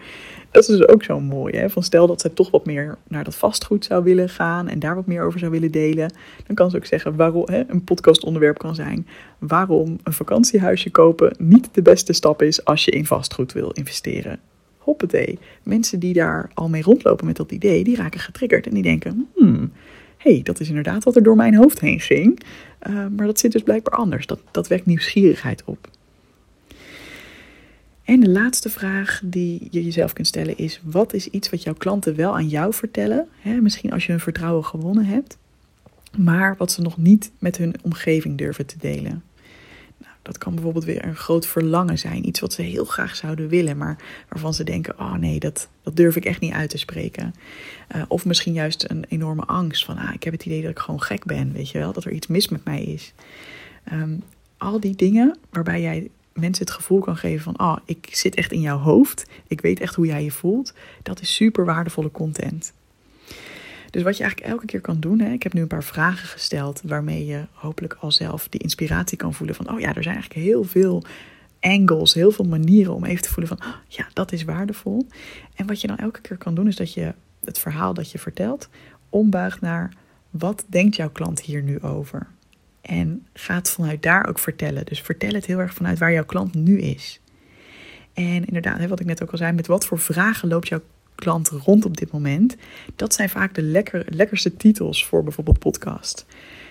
Dat 0.51 0.69
is 0.69 0.77
dus 0.79 0.89
ook 0.89 1.03
zo 1.03 1.21
mooi. 1.21 1.57
Hè? 1.57 1.71
Van 1.71 1.83
stel 1.83 2.07
dat 2.07 2.21
zij 2.21 2.31
toch 2.31 2.51
wat 2.51 2.67
meer 2.67 2.99
naar 3.09 3.25
dat 3.25 3.35
vastgoed 3.35 3.85
zou 3.85 4.05
willen 4.05 4.29
gaan 4.29 4.69
en 4.69 4.79
daar 4.79 4.95
wat 4.95 5.07
meer 5.07 5.23
over 5.23 5.39
zou 5.39 5.51
willen 5.51 5.71
delen. 5.71 6.13
Dan 6.47 6.57
kan 6.57 6.71
ze 6.71 6.77
ook 6.77 6.87
zeggen 6.87 7.17
waarom 7.17 7.45
hè, 7.47 7.63
een 7.69 7.85
podcastonderwerp 7.85 8.59
kan 8.59 8.75
zijn. 8.75 9.07
Waarom 9.39 9.99
een 10.03 10.13
vakantiehuisje 10.13 10.91
kopen 10.91 11.35
niet 11.39 11.69
de 11.73 11.83
beste 11.83 12.13
stap 12.13 12.43
is 12.43 12.65
als 12.65 12.85
je 12.85 12.91
in 12.91 13.07
vastgoed 13.07 13.53
wil 13.53 13.71
investeren. 13.71 14.41
Hoppatee. 14.79 15.39
Mensen 15.63 15.99
die 15.99 16.15
daar 16.15 16.51
al 16.55 16.69
mee 16.69 16.83
rondlopen 16.83 17.27
met 17.27 17.37
dat 17.37 17.53
idee, 17.53 17.85
die 17.85 17.97
raken 17.97 18.21
getriggerd 18.21 18.67
en 18.67 18.75
die 18.75 18.83
denken, 18.83 19.29
hmm, 19.35 19.73
hey, 20.19 20.41
dat 20.43 20.61
is 20.61 20.69
inderdaad 20.69 21.05
wat 21.05 21.17
er 21.17 21.23
door 21.23 21.37
mijn 21.37 21.55
hoofd 21.55 21.81
heen 21.81 22.01
ging. 22.01 22.43
Uh, 22.89 23.07
maar 23.17 23.27
dat 23.27 23.39
zit 23.39 23.53
dus 23.53 23.63
blijkbaar 23.63 23.99
anders. 23.99 24.27
Dat, 24.27 24.41
dat 24.51 24.69
wekt 24.69 24.87
nieuwsgierigheid 24.87 25.63
op. 25.65 25.91
En 28.05 28.21
de 28.21 28.29
laatste 28.29 28.71
vraag 28.71 29.21
die 29.25 29.69
je 29.71 29.85
jezelf 29.85 30.13
kunt 30.13 30.27
stellen 30.27 30.59
is: 30.59 30.81
wat 30.85 31.13
is 31.13 31.29
iets 31.29 31.51
wat 31.51 31.63
jouw 31.63 31.75
klanten 31.75 32.17
wel 32.17 32.35
aan 32.35 32.49
jou 32.49 32.75
vertellen? 32.75 33.29
Hè, 33.41 33.61
misschien 33.61 33.93
als 33.93 34.07
je 34.07 34.13
hun 34.13 34.21
vertrouwen 34.21 34.65
gewonnen 34.65 35.05
hebt, 35.05 35.39
maar 36.17 36.55
wat 36.59 36.73
ze 36.73 36.81
nog 36.81 36.97
niet 36.97 37.31
met 37.39 37.57
hun 37.57 37.75
omgeving 37.83 38.39
durven 38.39 38.67
te 38.67 38.79
delen. 38.79 39.23
Dat 40.29 40.39
kan 40.39 40.55
bijvoorbeeld 40.55 40.85
weer 40.85 41.05
een 41.05 41.17
groot 41.17 41.47
verlangen 41.47 41.99
zijn. 41.99 42.27
Iets 42.27 42.41
wat 42.41 42.53
ze 42.53 42.63
heel 42.63 42.85
graag 42.85 43.17
zouden 43.17 43.49
willen, 43.49 43.77
maar 43.77 43.97
waarvan 44.29 44.55
ze 44.55 44.65
denken: 44.65 44.99
oh 44.99 45.15
nee, 45.15 45.39
dat, 45.39 45.69
dat 45.83 45.97
durf 45.97 46.17
ik 46.17 46.25
echt 46.25 46.41
niet 46.41 46.53
uit 46.53 46.71
te 46.71 46.79
spreken. 46.79 47.35
Uh, 47.97 48.03
of 48.09 48.25
misschien 48.25 48.53
juist 48.53 48.91
een 48.91 49.05
enorme 49.09 49.45
angst 49.45 49.85
van: 49.85 49.97
ah, 49.97 50.15
ik 50.15 50.23
heb 50.23 50.33
het 50.33 50.45
idee 50.45 50.63
dat 50.63 50.71
ik 50.71 50.79
gewoon 50.79 51.03
gek 51.03 51.25
ben, 51.25 51.53
weet 51.53 51.71
je 51.71 51.79
wel, 51.79 51.93
dat 51.93 52.05
er 52.05 52.13
iets 52.13 52.27
mis 52.27 52.49
met 52.49 52.65
mij 52.65 52.83
is. 52.83 53.13
Um, 53.93 54.23
al 54.57 54.81
die 54.81 54.97
dingen 54.97 55.39
waarbij 55.51 55.81
jij 55.81 56.11
mensen 56.33 56.65
het 56.65 56.75
gevoel 56.75 57.01
kan 57.01 57.17
geven 57.17 57.43
van: 57.43 57.61
oh, 57.61 57.77
ik 57.85 58.09
zit 58.11 58.35
echt 58.35 58.53
in 58.53 58.61
jouw 58.61 58.79
hoofd, 58.79 59.27
ik 59.47 59.61
weet 59.61 59.81
echt 59.81 59.95
hoe 59.95 60.07
jij 60.07 60.25
je 60.25 60.31
voelt. 60.31 60.75
Dat 61.03 61.21
is 61.21 61.35
super 61.35 61.65
waardevolle 61.65 62.11
content. 62.11 62.73
Dus 63.91 64.03
wat 64.03 64.17
je 64.17 64.23
eigenlijk 64.23 64.53
elke 64.53 64.67
keer 64.67 64.81
kan 64.81 65.01
doen, 65.01 65.21
hè, 65.21 65.33
ik 65.33 65.43
heb 65.43 65.53
nu 65.53 65.61
een 65.61 65.67
paar 65.67 65.85
vragen 65.85 66.29
gesteld 66.29 66.81
waarmee 66.85 67.27
je 67.27 67.45
hopelijk 67.53 67.97
al 68.01 68.13
zelf 68.13 68.49
die 68.49 68.61
inspiratie 68.61 69.17
kan 69.17 69.35
voelen 69.35 69.55
van, 69.55 69.71
oh 69.71 69.81
ja, 69.81 69.95
er 69.95 70.03
zijn 70.03 70.15
eigenlijk 70.15 70.47
heel 70.47 70.65
veel 70.65 71.05
angles, 71.61 72.15
heel 72.15 72.31
veel 72.31 72.45
manieren 72.45 72.95
om 72.95 73.05
even 73.05 73.23
te 73.23 73.33
voelen 73.33 73.57
van, 73.57 73.69
oh, 73.69 73.75
ja, 73.89 74.07
dat 74.13 74.33
is 74.33 74.45
waardevol. 74.45 75.07
En 75.55 75.67
wat 75.67 75.81
je 75.81 75.87
dan 75.87 75.99
elke 75.99 76.21
keer 76.21 76.37
kan 76.37 76.55
doen, 76.55 76.69
is 76.69 76.77
dat 76.77 76.95
je 76.95 77.15
het 77.45 77.59
verhaal 77.59 77.95
dat 77.95 78.11
je 78.11 78.19
vertelt 78.19 78.69
ombuigt 79.09 79.61
naar, 79.61 79.93
wat 80.31 80.65
denkt 80.69 80.97
jouw 80.97 81.11
klant 81.11 81.41
hier 81.41 81.63
nu 81.63 81.81
over? 81.81 82.27
En 82.81 83.27
ga 83.33 83.55
het 83.55 83.71
vanuit 83.71 84.03
daar 84.03 84.29
ook 84.29 84.39
vertellen. 84.39 84.87
Dus 84.87 85.01
vertel 85.01 85.33
het 85.33 85.47
heel 85.47 85.59
erg 85.59 85.75
vanuit 85.75 85.99
waar 85.99 86.13
jouw 86.13 86.25
klant 86.25 86.55
nu 86.55 86.81
is. 86.81 87.21
En 88.13 88.45
inderdaad, 88.45 88.87
wat 88.87 89.01
ik 89.01 89.07
net 89.07 89.23
ook 89.23 89.31
al 89.31 89.39
zei, 89.39 89.53
met 89.53 89.67
wat 89.67 89.87
voor 89.87 89.99
vragen 89.99 90.49
loopt 90.49 90.69
jouw 90.69 90.83
klant 91.19 91.49
rond 91.49 91.85
op 91.85 91.97
dit 91.97 92.13
moment? 92.13 92.57
Dat 92.97 93.15
zijn 93.15 93.29
vaak 93.29 93.55
de 93.55 93.63
lekker, 93.63 94.07
lekkerste 94.09 94.57
titels 94.57 95.07
voor 95.07 95.23
bijvoorbeeld 95.23 95.59
podcast. 95.59 96.27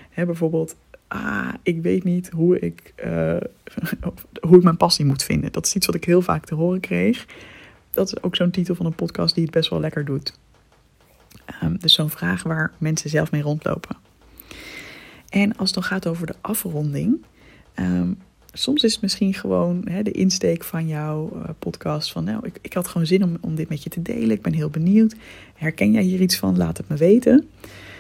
He, 0.10 0.26
bijvoorbeeld, 0.26 0.76
ah, 1.08 1.54
ik 1.64 1.82
weet 1.82 2.04
niet 2.04 2.30
hoe 2.30 2.60
ik, 2.60 2.94
uh, 3.06 3.38
hoe 4.42 4.58
ik 4.58 4.64
mijn 4.64 4.78
passie 4.78 5.06
moet 5.06 5.24
vinden. 5.24 5.52
Dat 5.52 5.66
is 5.66 5.76
iets 5.76 5.86
wat 5.86 5.96
ik 5.96 6.04
heel 6.04 6.22
vaak 6.22 6.46
te 6.46 6.56
horen 6.56 6.80
kreeg. 6.80 7.26
Dat 7.92 8.08
is 8.08 8.24
ook 8.24 8.36
zo'n 8.36 8.52
titel 8.52 8.76
van 8.76 8.86
een 8.86 8.96
podcast 8.96 9.36
die 9.36 9.44
het 9.44 9.54
best 9.54 9.70
wel 9.70 9.80
lekker 9.80 10.06
doet. 10.06 10.40
Um, 11.64 11.78
dus 11.80 11.94
zo'n 11.94 12.10
vraag 12.10 12.44
waar 12.44 12.72
mensen 12.78 13.10
zelf 13.10 13.32
mee 13.32 13.42
rondlopen. 13.42 13.96
En 15.30 15.56
als 15.56 15.70
het 15.70 15.74
dan 15.74 15.84
gaat 15.84 16.08
over 16.08 16.28
de 16.28 16.36
afronding, 16.42 17.26
um, 17.76 18.18
soms 18.58 18.84
is 18.84 18.92
het 18.92 19.02
misschien 19.02 19.34
gewoon 19.34 19.88
hè, 19.90 20.04
de 20.04 20.12
insteek 20.12 20.64
van 20.64 20.88
jouw 20.88 21.32
uh, 21.36 21.50
podcast 21.60 22.12
van, 22.12 22.24
nou, 22.24 22.46
ik, 22.46 22.58
ik 22.62 22.74
had 22.74 22.88
gewoon 22.88 23.08
zin 23.08 23.24
om, 23.24 23.38
om 23.42 23.56
dit 23.56 23.70
met 23.70 23.84
je 23.84 23.90
te 23.90 24.02
delen. 24.02 24.32
Ik 24.32 24.42
ben 24.42 24.54
heel 24.54 24.70
benieuwd. 24.70 25.16
Herken 25.54 25.92
jij 25.92 26.02
hier 26.02 26.22
iets 26.22 26.38
van? 26.38 26.58
Laat 26.58 26.78
het 26.78 26.90
me 26.90 26.96
weten. 26.96 27.48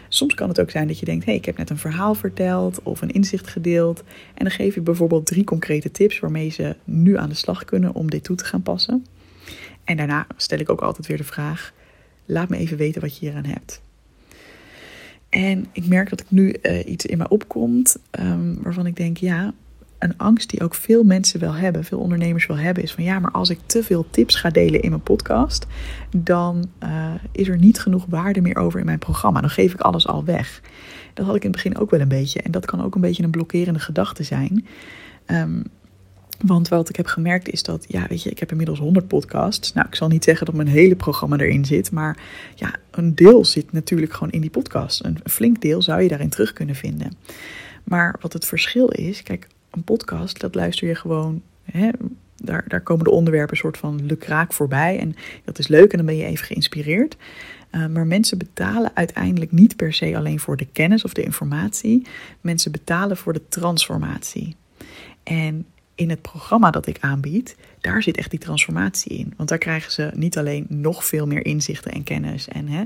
Soms 0.10 0.34
kan 0.34 0.48
het 0.50 0.60
ook 0.60 0.70
zijn 0.70 0.88
dat 0.88 1.00
je 1.00 1.06
denkt: 1.06 1.26
hé, 1.26 1.32
hey, 1.32 1.40
ik 1.40 1.46
heb 1.46 1.58
net 1.58 1.70
een 1.70 1.78
verhaal 1.78 2.16
verteld 2.16 2.84
of 2.84 3.02
een 3.02 3.12
inzicht 3.12 3.48
gedeeld. 3.48 4.04
En 4.34 4.46
dan 4.46 4.52
geef 4.52 4.76
ik 4.76 4.84
bijvoorbeeld 4.84 5.26
drie 5.26 5.44
concrete 5.44 5.92
tips 5.92 6.20
waarmee 6.20 6.50
ze 6.50 6.76
nu 6.84 7.18
aan 7.18 7.30
de 7.30 7.36
slag 7.36 7.66
kunnen 7.66 7.94
om 7.94 8.10
dit 8.10 8.24
toe 8.24 8.36
te 8.36 8.46
gaan 8.46 8.62
passen. 8.62 9.06
En 9.84 9.98
daarna 9.98 10.28
stel 10.38 10.60
ik 10.60 10.70
ook 10.70 10.82
altijd 10.82 11.08
weer 11.08 11.18
de 11.18 11.24
vraag: 11.24 11.74
laat 12.26 12.50
me 12.50 12.58
even 12.58 12.78
weten 12.78 13.02
wat 13.02 13.18
je 13.18 13.26
hieraan 13.26 13.46
hebt. 13.46 13.82
En 15.30 15.66
ik 15.72 15.88
merk 15.88 16.10
dat 16.10 16.20
ik 16.20 16.32
nu 16.32 16.56
uh, 16.62 16.88
iets 16.88 17.06
in 17.06 17.18
me 17.18 17.28
opkomt 17.28 17.98
um, 18.20 18.58
waarvan 18.62 18.86
ik 18.86 18.96
denk: 18.96 19.18
ja, 19.18 19.54
een 20.00 20.18
angst 20.18 20.50
die 20.50 20.64
ook 20.64 20.76
veel 20.76 21.04
mensen 21.04 21.40
wel 21.40 21.54
hebben, 21.54 21.84
veel 21.84 22.00
ondernemers 22.00 22.46
wel 22.46 22.58
hebben, 22.58 22.84
is 22.84 22.94
van 22.94 23.04
ja, 23.04 23.20
maar 23.20 23.32
als 23.32 23.50
ik 23.50 23.60
te 23.66 23.84
veel 23.84 24.06
tips 24.10 24.36
ga 24.36 24.50
delen 24.50 24.82
in 24.82 24.90
mijn 24.90 25.02
podcast, 25.02 25.68
dan 26.18 26.70
uh, 26.84 27.14
is 27.32 27.48
er 27.48 27.58
niet 27.58 27.80
genoeg 27.80 28.06
waarde 28.10 28.42
meer 28.42 28.58
over 28.58 28.80
in 28.80 28.86
mijn 28.86 29.00
programma. 29.00 29.42
Dan 29.42 29.50
geef 29.50 29.74
ik 29.74 29.80
alles 29.80 30.08
al 30.08 30.26
weg. 30.26 30.62
Dat 31.14 31.26
had 31.26 31.36
ik 31.36 31.44
in 31.44 31.52
het 31.52 31.64
begin 31.64 31.78
ook 31.78 31.92
wel 31.92 32.00
een 32.00 32.08
beetje. 32.08 32.42
En 32.42 32.52
dat 32.52 32.66
kan 32.66 32.84
ook 32.84 32.96
een 32.96 33.02
beetje 33.02 33.24
een 33.24 33.32
blokkerende 33.32 33.80
gedachte 33.80 34.24
zijn. 34.24 34.66
Um, 35.26 35.64
want 36.46 36.68
wat 36.68 36.90
ik 36.90 36.96
heb 36.96 37.06
gemerkt 37.06 37.50
is 37.50 37.64
dat, 37.64 37.86
ja, 37.88 38.06
weet 38.10 38.24
je, 38.24 38.30
ik 38.30 38.40
heb 38.40 38.52
inmiddels 38.52 38.80
100 38.80 39.08
podcasts. 39.08 39.74
Nou, 39.74 39.88
ik 39.88 39.96
zal 39.96 40.08
niet 40.08 40.24
zeggen 40.24 40.46
dat 40.46 40.56
mijn 40.56 40.68
hele 40.68 40.96
programma 40.96 41.38
erin 41.38 41.66
zit, 41.66 41.92
maar 41.92 42.18
ja, 42.56 42.76
een 42.92 43.16
deel 43.16 43.46
zit 43.46 43.72
natuurlijk 43.72 44.14
gewoon 44.14 44.30
in 44.30 44.42
die 44.42 44.50
podcast. 44.50 45.04
Een 45.04 45.20
flink 45.24 45.62
deel 45.62 45.82
zou 45.82 46.02
je 46.02 46.08
daarin 46.08 46.30
terug 46.30 46.54
kunnen 46.54 46.76
vinden. 46.76 47.14
Maar 47.84 48.16
wat 48.22 48.34
het 48.34 48.46
verschil 48.46 48.88
is, 48.88 49.24
kijk, 49.24 49.48
een 49.72 49.84
podcast, 49.84 50.40
dat 50.40 50.56
luister 50.56 50.88
je 50.88 50.96
gewoon. 50.96 51.42
Hè, 51.64 51.90
daar, 52.36 52.66
daar 52.68 52.82
komen 52.82 53.04
de 53.04 53.12
onderwerpen 53.12 53.52
een 53.52 53.62
soort 53.62 53.78
van 53.78 54.06
lukraak 54.06 54.54
voorbij. 54.54 55.00
En 55.00 55.16
dat 55.44 55.60
is 55.60 55.68
leuk 55.68 55.92
en 55.92 55.98
dan 55.98 56.06
ben 56.06 56.18
je 56.18 56.26
even 56.26 56.46
geïnspireerd. 56.46 57.18
Uh, 57.72 57.88
maar 57.88 58.08
mensen 58.08 58.38
betalen 58.38 58.92
uiteindelijk 58.94 59.52
niet 59.52 59.76
per 59.76 59.94
se 59.94 60.18
alleen 60.18 60.40
voor 60.40 60.58
de 60.58 60.68
kennis 60.72 61.04
of 61.04 61.14
de 61.14 61.24
informatie. 61.24 62.08
Mensen 62.42 62.72
betalen 62.72 63.18
voor 63.18 63.34
de 63.34 63.48
transformatie. 63.50 64.56
En 65.24 65.66
in 65.96 66.10
het 66.10 66.22
programma 66.22 66.72
dat 66.72 66.88
ik 66.88 66.98
aanbied, 67.00 67.56
daar 67.82 68.04
zit 68.04 68.18
echt 68.18 68.30
die 68.30 68.40
transformatie 68.40 69.18
in. 69.18 69.34
Want 69.38 69.50
daar 69.50 69.58
krijgen 69.58 69.92
ze 69.92 70.12
niet 70.14 70.38
alleen 70.38 70.66
nog 70.70 71.06
veel 71.06 71.28
meer 71.28 71.46
inzichten 71.46 71.92
en 71.92 72.04
kennis 72.04 72.48
en 72.48 72.68
hè, 72.68 72.84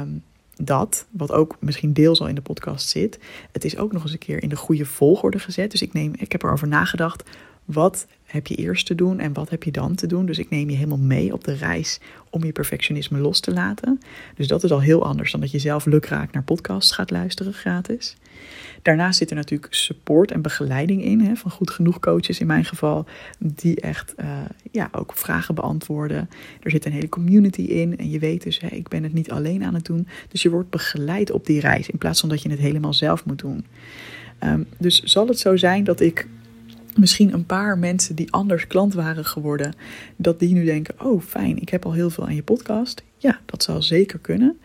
um, 0.00 0.22
dat, 0.56 1.06
wat 1.10 1.32
ook 1.32 1.56
misschien 1.60 1.92
deels 1.92 2.20
al 2.20 2.28
in 2.28 2.34
de 2.34 2.40
podcast 2.40 2.88
zit, 2.88 3.18
het 3.52 3.64
is 3.64 3.76
ook 3.76 3.92
nog 3.92 4.02
eens 4.02 4.12
een 4.12 4.18
keer 4.18 4.42
in 4.42 4.48
de 4.48 4.56
goede 4.56 4.84
volgorde 4.84 5.38
gezet. 5.38 5.70
Dus 5.70 5.82
ik, 5.82 5.92
neem, 5.92 6.12
ik 6.16 6.32
heb 6.32 6.42
erover 6.42 6.68
nagedacht, 6.68 7.30
wat 7.64 8.06
heb 8.24 8.46
je 8.46 8.54
eerst 8.54 8.86
te 8.86 8.94
doen 8.94 9.18
en 9.18 9.32
wat 9.32 9.50
heb 9.50 9.62
je 9.62 9.70
dan 9.70 9.94
te 9.94 10.06
doen? 10.06 10.26
Dus 10.26 10.38
ik 10.38 10.50
neem 10.50 10.70
je 10.70 10.76
helemaal 10.76 10.98
mee 10.98 11.32
op 11.32 11.44
de 11.44 11.54
reis 11.54 12.00
om 12.30 12.44
je 12.44 12.52
perfectionisme 12.52 13.18
los 13.18 13.40
te 13.40 13.52
laten. 13.52 14.00
Dus 14.34 14.46
dat 14.46 14.64
is 14.64 14.70
al 14.70 14.80
heel 14.80 15.04
anders 15.04 15.32
dan 15.32 15.40
dat 15.40 15.50
je 15.50 15.58
zelf 15.58 15.86
lukraak 15.86 16.32
naar 16.32 16.42
podcasts 16.42 16.92
gaat 16.92 17.10
luisteren 17.10 17.52
gratis. 17.52 18.16
Daarnaast 18.82 19.18
zit 19.18 19.30
er 19.30 19.36
natuurlijk 19.36 19.74
support 19.74 20.30
en 20.30 20.42
begeleiding 20.42 21.04
in, 21.04 21.20
hè, 21.20 21.34
van 21.34 21.50
goed 21.50 21.70
genoeg 21.70 21.98
coaches 21.98 22.40
in 22.40 22.46
mijn 22.46 22.64
geval, 22.64 23.06
die 23.38 23.80
echt 23.80 24.14
uh, 24.20 24.26
ja, 24.70 24.88
ook 24.92 25.12
vragen 25.16 25.54
beantwoorden. 25.54 26.28
Er 26.62 26.70
zit 26.70 26.84
een 26.84 26.92
hele 26.92 27.08
community 27.08 27.62
in 27.62 27.98
en 27.98 28.10
je 28.10 28.18
weet 28.18 28.42
dus, 28.42 28.58
ik 28.58 28.88
ben 28.88 29.02
het 29.02 29.12
niet 29.12 29.30
alleen 29.30 29.64
aan 29.64 29.74
het 29.74 29.84
doen. 29.84 30.06
Dus 30.28 30.42
je 30.42 30.50
wordt 30.50 30.70
begeleid 30.70 31.30
op 31.30 31.46
die 31.46 31.60
reis 31.60 31.88
in 31.88 31.98
plaats 31.98 32.20
van 32.20 32.28
dat 32.28 32.42
je 32.42 32.50
het 32.50 32.58
helemaal 32.58 32.94
zelf 32.94 33.24
moet 33.24 33.38
doen. 33.38 33.64
Um, 34.44 34.66
dus 34.78 35.02
zal 35.02 35.26
het 35.26 35.38
zo 35.38 35.56
zijn 35.56 35.84
dat 35.84 36.00
ik 36.00 36.26
misschien 36.96 37.32
een 37.32 37.46
paar 37.46 37.78
mensen 37.78 38.14
die 38.14 38.32
anders 38.32 38.66
klant 38.66 38.94
waren 38.94 39.24
geworden, 39.24 39.74
dat 40.16 40.38
die 40.38 40.54
nu 40.54 40.64
denken: 40.64 40.94
Oh, 41.00 41.22
fijn, 41.22 41.60
ik 41.60 41.68
heb 41.68 41.84
al 41.84 41.92
heel 41.92 42.10
veel 42.10 42.26
aan 42.26 42.34
je 42.34 42.42
podcast. 42.42 43.02
Ja, 43.18 43.40
dat 43.46 43.62
zou 43.62 43.82
zeker 43.82 44.18
kunnen. 44.18 44.58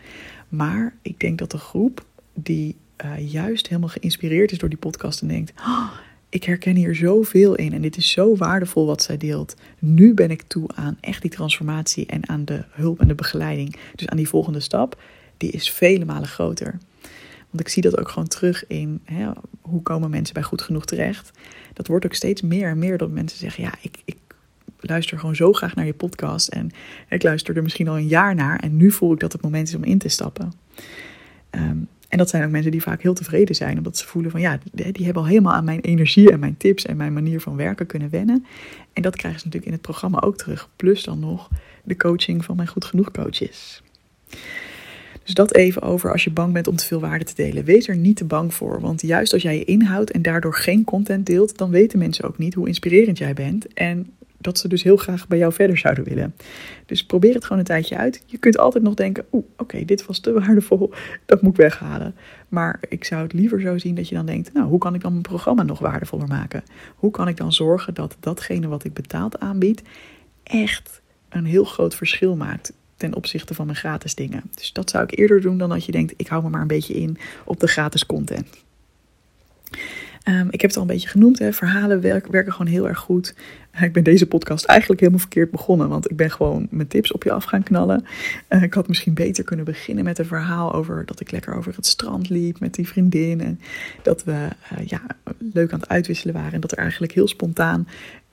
Maar 0.48 0.94
ik 1.02 1.20
denk 1.20 1.38
dat 1.38 1.50
de 1.50 1.58
groep 1.58 2.04
die 2.34 2.76
uh, 3.04 3.32
juist 3.32 3.68
helemaal 3.68 3.88
geïnspireerd 3.88 4.52
is 4.52 4.58
door 4.58 4.68
die 4.68 4.78
podcast 4.78 5.20
en 5.20 5.28
denkt: 5.28 5.52
oh, 5.60 5.90
Ik 6.28 6.44
herken 6.44 6.76
hier 6.76 6.94
zoveel 6.94 7.54
in 7.54 7.72
en 7.72 7.82
dit 7.82 7.96
is 7.96 8.10
zo 8.10 8.36
waardevol 8.36 8.86
wat 8.86 9.02
zij 9.02 9.16
deelt. 9.16 9.54
Nu 9.78 10.14
ben 10.14 10.30
ik 10.30 10.42
toe 10.42 10.68
aan 10.74 10.96
echt 11.00 11.22
die 11.22 11.30
transformatie 11.30 12.06
en 12.06 12.28
aan 12.28 12.44
de 12.44 12.64
hulp 12.70 13.00
en 13.00 13.08
de 13.08 13.14
begeleiding. 13.14 13.76
Dus 13.94 14.06
aan 14.06 14.16
die 14.16 14.28
volgende 14.28 14.60
stap, 14.60 15.02
die 15.36 15.50
is 15.50 15.70
vele 15.70 16.04
malen 16.04 16.28
groter. 16.28 16.78
Want 17.50 17.60
ik 17.60 17.68
zie 17.68 17.82
dat 17.82 17.98
ook 17.98 18.08
gewoon 18.08 18.28
terug 18.28 18.66
in 18.66 19.00
hè, 19.04 19.30
hoe 19.60 19.82
komen 19.82 20.10
mensen 20.10 20.34
bij 20.34 20.42
goed 20.42 20.62
genoeg 20.62 20.84
terecht. 20.84 21.30
Dat 21.72 21.86
wordt 21.86 22.04
ook 22.04 22.14
steeds 22.14 22.42
meer 22.42 22.68
en 22.68 22.78
meer 22.78 22.98
dat 22.98 23.10
mensen 23.10 23.38
zeggen: 23.38 23.64
Ja, 23.64 23.74
ik, 23.80 23.96
ik 24.04 24.16
luister 24.80 25.18
gewoon 25.18 25.36
zo 25.36 25.52
graag 25.52 25.74
naar 25.74 25.86
je 25.86 25.94
podcast. 25.94 26.48
En 26.48 26.70
ik 27.08 27.22
luister 27.22 27.56
er 27.56 27.62
misschien 27.62 27.88
al 27.88 27.96
een 27.96 28.08
jaar 28.08 28.34
naar. 28.34 28.58
En 28.58 28.76
nu 28.76 28.90
voel 28.90 29.12
ik 29.12 29.20
dat 29.20 29.32
het 29.32 29.42
moment 29.42 29.68
is 29.68 29.74
om 29.74 29.84
in 29.84 29.98
te 29.98 30.08
stappen. 30.08 30.52
Um, 31.50 31.88
en 32.10 32.18
dat 32.18 32.28
zijn 32.28 32.44
ook 32.44 32.50
mensen 32.50 32.70
die 32.70 32.82
vaak 32.82 33.02
heel 33.02 33.14
tevreden 33.14 33.54
zijn, 33.54 33.76
omdat 33.76 33.96
ze 33.96 34.06
voelen 34.06 34.30
van 34.30 34.40
ja, 34.40 34.58
die 34.72 35.04
hebben 35.04 35.22
al 35.22 35.28
helemaal 35.28 35.52
aan 35.52 35.64
mijn 35.64 35.80
energie 35.80 36.32
en 36.32 36.40
mijn 36.40 36.56
tips 36.56 36.86
en 36.86 36.96
mijn 36.96 37.12
manier 37.12 37.40
van 37.40 37.56
werken 37.56 37.86
kunnen 37.86 38.10
wennen. 38.10 38.46
En 38.92 39.02
dat 39.02 39.16
krijgen 39.16 39.40
ze 39.40 39.46
natuurlijk 39.46 39.72
in 39.72 39.78
het 39.78 39.86
programma 39.86 40.20
ook 40.20 40.36
terug. 40.36 40.68
Plus 40.76 41.04
dan 41.04 41.18
nog 41.18 41.48
de 41.84 41.96
coaching 41.96 42.44
van 42.44 42.56
mijn 42.56 42.68
goed 42.68 42.84
genoeg 42.84 43.10
coaches. 43.10 43.82
Dus 45.30 45.46
dat 45.46 45.54
even 45.54 45.82
over 45.82 46.12
als 46.12 46.24
je 46.24 46.30
bang 46.30 46.52
bent 46.52 46.66
om 46.66 46.76
te 46.76 46.84
veel 46.84 47.00
waarde 47.00 47.24
te 47.24 47.34
delen. 47.34 47.64
Wees 47.64 47.88
er 47.88 47.96
niet 47.96 48.16
te 48.16 48.24
bang 48.24 48.54
voor, 48.54 48.80
want 48.80 49.02
juist 49.02 49.32
als 49.32 49.42
jij 49.42 49.58
je 49.58 49.64
inhoudt 49.64 50.10
en 50.10 50.22
daardoor 50.22 50.54
geen 50.54 50.84
content 50.84 51.26
deelt, 51.26 51.58
dan 51.58 51.70
weten 51.70 51.98
mensen 51.98 52.24
ook 52.24 52.38
niet 52.38 52.54
hoe 52.54 52.66
inspirerend 52.66 53.18
jij 53.18 53.34
bent. 53.34 53.72
En 53.72 54.10
dat 54.38 54.58
ze 54.58 54.68
dus 54.68 54.82
heel 54.82 54.96
graag 54.96 55.28
bij 55.28 55.38
jou 55.38 55.52
verder 55.52 55.78
zouden 55.78 56.04
willen. 56.04 56.34
Dus 56.86 57.04
probeer 57.04 57.34
het 57.34 57.42
gewoon 57.44 57.58
een 57.58 57.64
tijdje 57.64 57.96
uit. 57.96 58.22
Je 58.26 58.38
kunt 58.38 58.58
altijd 58.58 58.84
nog 58.84 58.94
denken, 58.94 59.24
oeh, 59.32 59.44
oké, 59.56 59.84
dit 59.84 60.06
was 60.06 60.20
te 60.20 60.32
waardevol, 60.32 60.92
dat 61.26 61.42
moet 61.42 61.52
ik 61.52 61.58
weghalen. 61.58 62.14
Maar 62.48 62.80
ik 62.88 63.04
zou 63.04 63.22
het 63.22 63.32
liever 63.32 63.60
zo 63.60 63.78
zien 63.78 63.94
dat 63.94 64.08
je 64.08 64.14
dan 64.14 64.26
denkt, 64.26 64.52
nou, 64.52 64.68
hoe 64.68 64.78
kan 64.78 64.94
ik 64.94 65.00
dan 65.00 65.10
mijn 65.10 65.22
programma 65.22 65.62
nog 65.62 65.78
waardevoller 65.78 66.28
maken? 66.28 66.62
Hoe 66.96 67.10
kan 67.10 67.28
ik 67.28 67.36
dan 67.36 67.52
zorgen 67.52 67.94
dat 67.94 68.16
datgene 68.20 68.68
wat 68.68 68.84
ik 68.84 68.92
betaald 68.92 69.40
aanbied 69.40 69.82
echt 70.42 71.00
een 71.28 71.44
heel 71.44 71.64
groot 71.64 71.94
verschil 71.94 72.36
maakt 72.36 72.72
ten 73.00 73.14
opzichte 73.14 73.54
van 73.54 73.66
mijn 73.66 73.78
gratis 73.78 74.14
dingen. 74.14 74.42
Dus 74.54 74.72
dat 74.72 74.90
zou 74.90 75.04
ik 75.04 75.18
eerder 75.18 75.40
doen 75.40 75.58
dan 75.58 75.68
dat 75.68 75.84
je 75.84 75.92
denkt, 75.92 76.14
ik 76.16 76.26
hou 76.26 76.42
me 76.42 76.48
maar 76.48 76.60
een 76.60 76.66
beetje 76.66 76.94
in 76.94 77.18
op 77.44 77.60
de 77.60 77.66
gratis 77.66 78.06
content. 78.06 78.48
Um, 80.28 80.46
ik 80.50 80.60
heb 80.60 80.70
het 80.70 80.76
al 80.76 80.82
een 80.82 80.88
beetje 80.88 81.08
genoemd. 81.08 81.38
Hè. 81.38 81.52
Verhalen 81.52 82.00
werken 82.00 82.52
gewoon 82.52 82.72
heel 82.72 82.88
erg 82.88 82.98
goed. 82.98 83.34
Ik 83.80 83.92
ben 83.92 84.04
deze 84.04 84.26
podcast 84.26 84.64
eigenlijk 84.64 85.00
helemaal 85.00 85.20
verkeerd 85.20 85.50
begonnen. 85.50 85.88
Want 85.88 86.10
ik 86.10 86.16
ben 86.16 86.30
gewoon 86.30 86.66
mijn 86.70 86.88
tips 86.88 87.12
op 87.12 87.22
je 87.22 87.32
af 87.32 87.44
gaan 87.44 87.62
knallen. 87.62 88.04
Uh, 88.48 88.62
ik 88.62 88.74
had 88.74 88.88
misschien 88.88 89.14
beter 89.14 89.44
kunnen 89.44 89.64
beginnen 89.64 90.04
met 90.04 90.18
een 90.18 90.26
verhaal 90.26 90.72
over 90.72 91.06
dat 91.06 91.20
ik 91.20 91.30
lekker 91.30 91.54
over 91.54 91.76
het 91.76 91.86
strand 91.86 92.28
liep 92.28 92.60
met 92.60 92.74
die 92.74 92.88
vriendin. 92.88 93.40
En 93.40 93.60
dat 94.02 94.24
we 94.24 94.32
uh, 94.32 94.86
ja, 94.86 95.00
leuk 95.52 95.72
aan 95.72 95.80
het 95.80 95.88
uitwisselen 95.88 96.34
waren. 96.34 96.52
En 96.52 96.60
dat 96.60 96.72
er 96.72 96.78
eigenlijk 96.78 97.12
heel 97.12 97.28
spontaan 97.28 97.86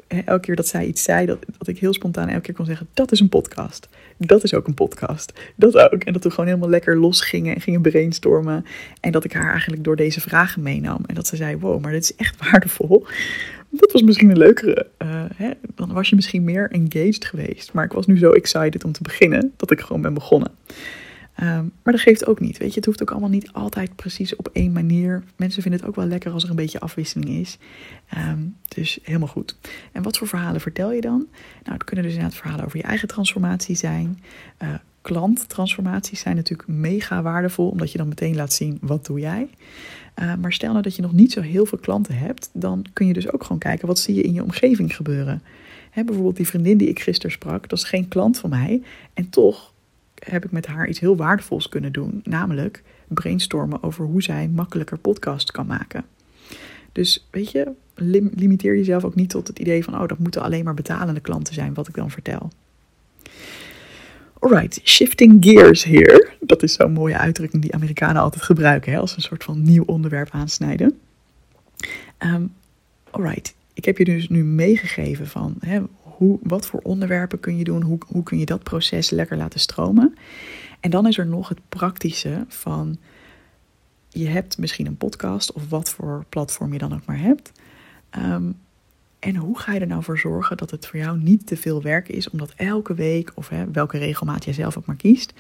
elke 0.08 0.40
keer 0.40 0.56
dat 0.56 0.68
zij 0.68 0.86
iets 0.86 1.04
zei, 1.04 1.26
dat, 1.26 1.46
dat 1.58 1.68
ik 1.68 1.80
heel 1.80 1.94
spontaan 1.94 2.28
elke 2.28 2.42
keer 2.42 2.56
kon 2.56 2.66
zeggen: 2.66 2.88
dat 2.94 3.12
is 3.12 3.20
een 3.20 3.30
podcast. 3.30 3.88
Dat 4.18 4.44
is 4.44 4.54
ook 4.54 4.68
een 4.68 4.74
podcast. 4.74 5.34
Dat 5.56 5.78
ook. 5.78 6.04
En 6.04 6.14
dat 6.14 6.24
we 6.24 6.30
gewoon 6.30 6.46
helemaal 6.46 6.70
lekker 6.70 6.98
los 6.98 7.22
gingen 7.22 7.56
en 7.56 7.62
gingen 7.62 7.82
brainstormen. 7.82 8.66
En 9.00 9.12
dat 9.12 9.24
ik 9.24 9.34
haar 9.34 9.52
eigenlijk 9.52 9.84
door 9.84 9.96
deze 9.96 10.22
vragen 10.22 10.62
meenam. 10.62 11.04
En 11.06 11.16
dat 11.16 11.28
ze 11.28 11.36
zei: 11.36 11.58
wow, 11.58 11.82
maar 11.82 11.92
dit 11.92 12.04
is 12.04 12.16
echt 12.16 12.36
waardevol. 12.52 13.06
Dat 13.70 13.92
was 13.92 14.02
misschien 14.02 14.30
een 14.30 14.38
leukere. 14.38 14.88
Uh, 15.02 15.24
hè? 15.36 15.50
Dan 15.76 15.94
was 15.94 16.10
je 16.10 16.16
misschien 16.16 16.44
meer 16.44 16.72
engaged 16.72 17.26
geweest. 17.26 17.74
Maar 17.74 17.86
ik 17.86 17.92
was 17.92 18.06
nu 18.06 18.18
zo 18.18 18.32
excited 18.32 18.84
om 18.84 18.92
te 18.92 19.04
beginnen 19.04 19.54
dat 19.58 19.72
ik 19.72 19.80
gewoon 19.80 20.02
ben 20.02 20.14
begonnen. 20.14 20.52
Um, 21.41 21.72
maar 21.84 21.94
dat 21.94 22.01
geeft 22.01 22.25
ook 22.25 22.39
niet. 22.39 22.58
Weet 22.58 22.70
je, 22.70 22.75
het 22.75 22.86
hoeft 22.86 23.01
ook 23.01 23.12
allemaal 23.12 23.29
niet 23.29 23.51
altijd 23.51 23.96
precies 23.96 24.36
op 24.36 24.50
één 24.53 24.72
manier. 24.72 25.24
Mensen 25.36 25.62
vinden 25.62 25.79
het 25.79 25.89
ook 25.89 25.96
wel 25.96 26.06
lekker 26.06 26.32
als 26.32 26.44
er 26.44 26.50
een 26.50 26.56
beetje 26.56 26.79
afwisseling 26.79 27.29
is. 27.29 27.58
Um, 28.17 28.56
dus 28.67 29.00
helemaal 29.03 29.27
goed. 29.27 29.58
En 29.91 30.03
wat 30.03 30.17
voor 30.17 30.27
verhalen 30.27 30.62
vertel 30.62 30.91
je 30.91 31.01
dan? 31.01 31.27
Nou, 31.63 31.74
het 31.74 31.84
kunnen 31.84 32.06
dus 32.06 32.13
inderdaad 32.13 32.39
verhalen 32.39 32.65
over 32.65 32.77
je 32.77 32.84
eigen 32.84 33.08
transformatie 33.08 33.75
zijn. 33.75 34.20
Uh, 34.63 34.70
klanttransformaties 35.01 36.20
zijn 36.20 36.36
natuurlijk 36.36 36.70
mega 36.70 37.22
waardevol, 37.22 37.70
omdat 37.70 37.91
je 37.91 37.98
dan 37.98 38.08
meteen 38.08 38.36
laat 38.36 38.53
zien 38.53 38.77
wat 38.82 39.06
doe 39.06 39.20
jij. 39.20 39.50
Uh, 40.20 40.36
maar 40.36 40.53
stel 40.53 40.72
nou 40.72 40.82
dat 40.82 40.96
je 40.96 41.01
nog 41.01 41.13
niet 41.13 41.32
zo 41.32 41.41
heel 41.41 41.65
veel 41.65 41.77
klanten 41.77 42.17
hebt, 42.17 42.50
dan 42.53 42.86
kun 42.94 43.08
je 43.08 43.13
dus 43.13 43.32
ook 43.32 43.41
gewoon 43.41 43.58
kijken 43.58 43.88
wat 43.88 44.00
zie 44.00 44.15
je 44.15 44.22
in 44.22 44.34
je 44.34 44.44
omgeving 44.44 44.96
gebeuren. 44.96 45.41
Bijvoorbeeld 45.94 46.36
die 46.36 46.48
vriendin 46.48 46.77
die 46.77 46.89
ik 46.89 47.00
gisteren 47.00 47.32
sprak, 47.32 47.70
dat 47.70 47.79
is 47.79 47.86
geen 47.86 48.08
klant 48.08 48.39
van 48.39 48.50
mij. 48.50 48.82
En 49.13 49.29
toch 49.29 49.74
heb 50.26 50.46
ik 50.46 50.52
met 50.52 50.66
haar 50.66 50.88
iets 50.88 51.00
heel 51.00 51.16
waardevols 51.16 51.70
kunnen 51.70 51.92
doen, 51.92 52.22
namelijk 52.24 52.84
brainstormen 53.08 53.84
over 53.84 54.06
hoe 54.06 54.24
zij 54.24 54.48
makkelijker 54.48 54.98
podcast 54.98 55.52
kan 55.52 55.68
maken. 55.68 56.06
Dus 56.92 57.28
weet 57.32 57.52
je, 57.52 57.72
limiteer 58.36 58.76
jezelf 58.76 59.04
ook 59.04 59.16
niet 59.16 59.30
tot 59.30 59.48
het 59.48 59.60
idee 59.60 59.84
van, 59.84 60.02
oh, 60.02 60.08
dat 60.08 60.20
moeten 60.20 60.42
alleen 60.42 60.64
maar 60.64 60.74
betalende 60.74 61.20
klanten 61.20 61.54
zijn, 61.54 61.74
wat 61.74 61.88
ik 61.88 61.96
dan 61.96 62.12
vertel. 62.12 62.52
Alright, 64.40 64.82
shifting 64.84 65.44
gears 65.46 65.84
here. 65.84 66.32
Dat 66.40 66.64
is 66.64 66.74
zo'n 66.74 66.92
mooie 66.92 67.18
uitdrukking 67.18 67.62
die 67.62 67.74
Amerikanen 67.74 68.22
altijd 68.22 68.44
gebruiken 68.44 68.92
hè, 68.92 69.00
als 69.00 69.16
een 69.16 69.22
soort 69.22 69.44
van 69.44 69.62
nieuw 69.62 69.84
onderwerp 69.84 70.30
aansnijden. 70.32 71.00
Um, 72.20 72.54
alright, 73.12 73.56
ik 73.74 73.86
heb 73.86 73.98
je 73.98 74.06
dus 74.06 74.30
nu 74.30 74.44
meegegeven 74.44 75.28
van 75.28 75.56
hè, 75.60 75.82
hoe, 76.18 76.40
wat 76.42 76.66
voor 76.66 76.80
onderwerpen 76.84 77.40
kun 77.40 77.58
je 77.58 77.64
doen, 77.64 77.82
hoe, 77.82 77.98
hoe 78.08 78.24
kun 78.24 78.40
je 78.40 78.46
dat 78.46 78.64
proces 78.64 79.10
lekker 79.10 79.38
laten 79.38 79.60
stromen. 79.60 80.16
En 80.80 80.90
dan 80.90 81.08
is 81.08 81.18
er 81.18 81.28
nog 81.28 81.50
het 81.50 81.60
praktische 81.70 82.46
van 82.48 82.98
je 84.10 84.28
hebt 84.28 84.58
misschien 84.58 84.86
een 84.86 84.98
podcast 84.98 85.52
of 85.52 85.70
wat 85.70 85.90
voor 85.90 86.26
platform 86.30 86.74
je 86.74 86.80
dan 86.80 86.94
ook 86.94 87.06
maar 87.06 87.20
hebt. 87.20 87.52
Um, 88.18 88.56
en 89.20 89.36
hoe 89.36 89.60
ga 89.60 89.74
je 89.74 89.80
er 89.80 89.88
nou 89.88 90.04
voor 90.04 90.20
zorgen 90.20 90.58
dat 90.58 90.72
het 90.72 90.88
voor 90.88 91.00
jou 91.00 91.20
niet 91.20 91.48
te 91.48 91.58
veel 91.58 91.82
werk 91.82 92.10
is 92.10 92.30
om 92.30 92.38
dat 92.38 92.54
elke 92.56 92.94
week, 92.94 93.32
of 93.36 93.50
hè, 93.50 93.72
welke 93.72 93.98
regelmaat 93.98 94.44
jij 94.44 94.54
zelf 94.54 94.78
ook 94.78 94.86
maar 94.86 94.96
kiest, 94.96 95.34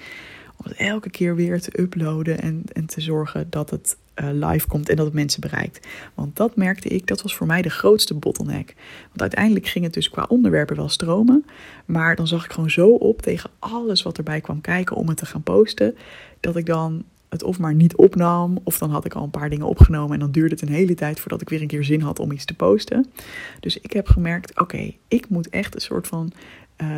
om 0.57 0.65
het 0.69 0.77
elke 0.77 1.09
keer 1.09 1.35
weer 1.35 1.61
te 1.61 1.81
uploaden 1.81 2.41
en, 2.41 2.63
en 2.73 2.85
te 2.85 3.01
zorgen 3.01 3.49
dat 3.49 3.69
het 3.69 3.97
uh, 4.15 4.29
live 4.31 4.67
komt 4.67 4.89
en 4.89 4.95
dat 4.95 5.05
het 5.05 5.13
mensen 5.13 5.41
bereikt. 5.41 5.87
Want 6.13 6.35
dat 6.35 6.55
merkte 6.55 6.89
ik, 6.89 7.07
dat 7.07 7.21
was 7.21 7.35
voor 7.35 7.47
mij 7.47 7.61
de 7.61 7.69
grootste 7.69 8.13
bottleneck. 8.13 8.75
Want 9.07 9.21
uiteindelijk 9.21 9.67
ging 9.67 9.85
het 9.85 9.93
dus 9.93 10.09
qua 10.09 10.25
onderwerpen 10.27 10.75
wel 10.75 10.89
stromen, 10.89 11.45
maar 11.85 12.15
dan 12.15 12.27
zag 12.27 12.45
ik 12.45 12.51
gewoon 12.51 12.71
zo 12.71 12.89
op 12.89 13.21
tegen 13.21 13.49
alles 13.59 14.03
wat 14.03 14.17
erbij 14.17 14.41
kwam 14.41 14.61
kijken 14.61 14.95
om 14.95 15.07
het 15.07 15.17
te 15.17 15.25
gaan 15.25 15.43
posten, 15.43 15.95
dat 16.39 16.55
ik 16.55 16.65
dan 16.65 17.03
het 17.29 17.43
of 17.43 17.59
maar 17.59 17.73
niet 17.73 17.95
opnam, 17.95 18.59
of 18.63 18.77
dan 18.77 18.89
had 18.89 19.05
ik 19.05 19.13
al 19.13 19.23
een 19.23 19.29
paar 19.29 19.49
dingen 19.49 19.67
opgenomen 19.67 20.13
en 20.13 20.19
dan 20.19 20.31
duurde 20.31 20.53
het 20.53 20.61
een 20.61 20.73
hele 20.73 20.93
tijd 20.93 21.19
voordat 21.19 21.41
ik 21.41 21.49
weer 21.49 21.61
een 21.61 21.67
keer 21.67 21.83
zin 21.83 22.01
had 22.01 22.19
om 22.19 22.31
iets 22.31 22.45
te 22.45 22.53
posten. 22.53 23.05
Dus 23.59 23.79
ik 23.79 23.93
heb 23.93 24.07
gemerkt, 24.07 24.59
oké, 24.59 24.93
ik 25.07 25.29
moet 25.29 25.49
echt 25.49 25.75
een 25.75 25.81
soort 25.81 26.07
van 26.07 26.31
uh, 26.81 26.95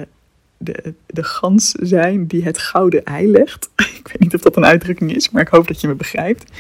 de, 0.60 0.94
de 1.06 1.24
gans 1.24 1.72
zijn 1.72 2.28
die 2.28 2.44
het 2.44 2.58
gouden 2.58 3.04
ei 3.04 3.28
legt. 3.28 3.70
ik 4.00 4.08
weet 4.08 4.20
niet 4.20 4.36
of 4.36 4.42
dat 4.42 4.56
een 4.58 4.66
uitdrukking 4.66 5.16
is, 5.16 5.30
maar 5.30 5.42
ik 5.42 5.48
hoop 5.48 5.68
dat 5.68 5.82
je 5.82 5.88
me 5.88 5.96
begrijpt. 5.96 6.52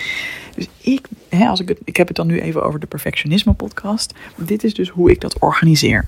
Dus 0.55 0.67
ik, 0.77 1.07
hè, 1.29 1.47
als 1.47 1.59
ik, 1.59 1.67
het, 1.67 1.79
ik 1.83 1.97
heb 1.97 2.07
het 2.07 2.15
dan 2.15 2.27
nu 2.27 2.39
even 2.39 2.63
over 2.63 2.79
de 2.79 2.87
Perfectionisme 2.87 3.53
podcast. 3.53 4.13
Dit 4.35 4.63
is 4.63 4.73
dus 4.73 4.89
hoe 4.89 5.11
ik 5.11 5.21
dat 5.21 5.39
organiseer. 5.39 6.05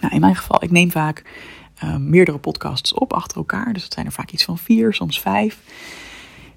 Nou, 0.00 0.14
in 0.14 0.20
mijn 0.20 0.36
geval, 0.36 0.62
ik 0.62 0.70
neem 0.70 0.90
vaak 0.90 1.22
uh, 1.84 1.96
meerdere 1.96 2.38
podcasts 2.38 2.94
op 2.94 3.12
achter 3.12 3.36
elkaar. 3.36 3.72
Dus 3.72 3.82
dat 3.82 3.92
zijn 3.92 4.06
er 4.06 4.12
vaak 4.12 4.30
iets 4.30 4.44
van 4.44 4.58
vier, 4.58 4.94
soms 4.94 5.20
vijf 5.20 5.58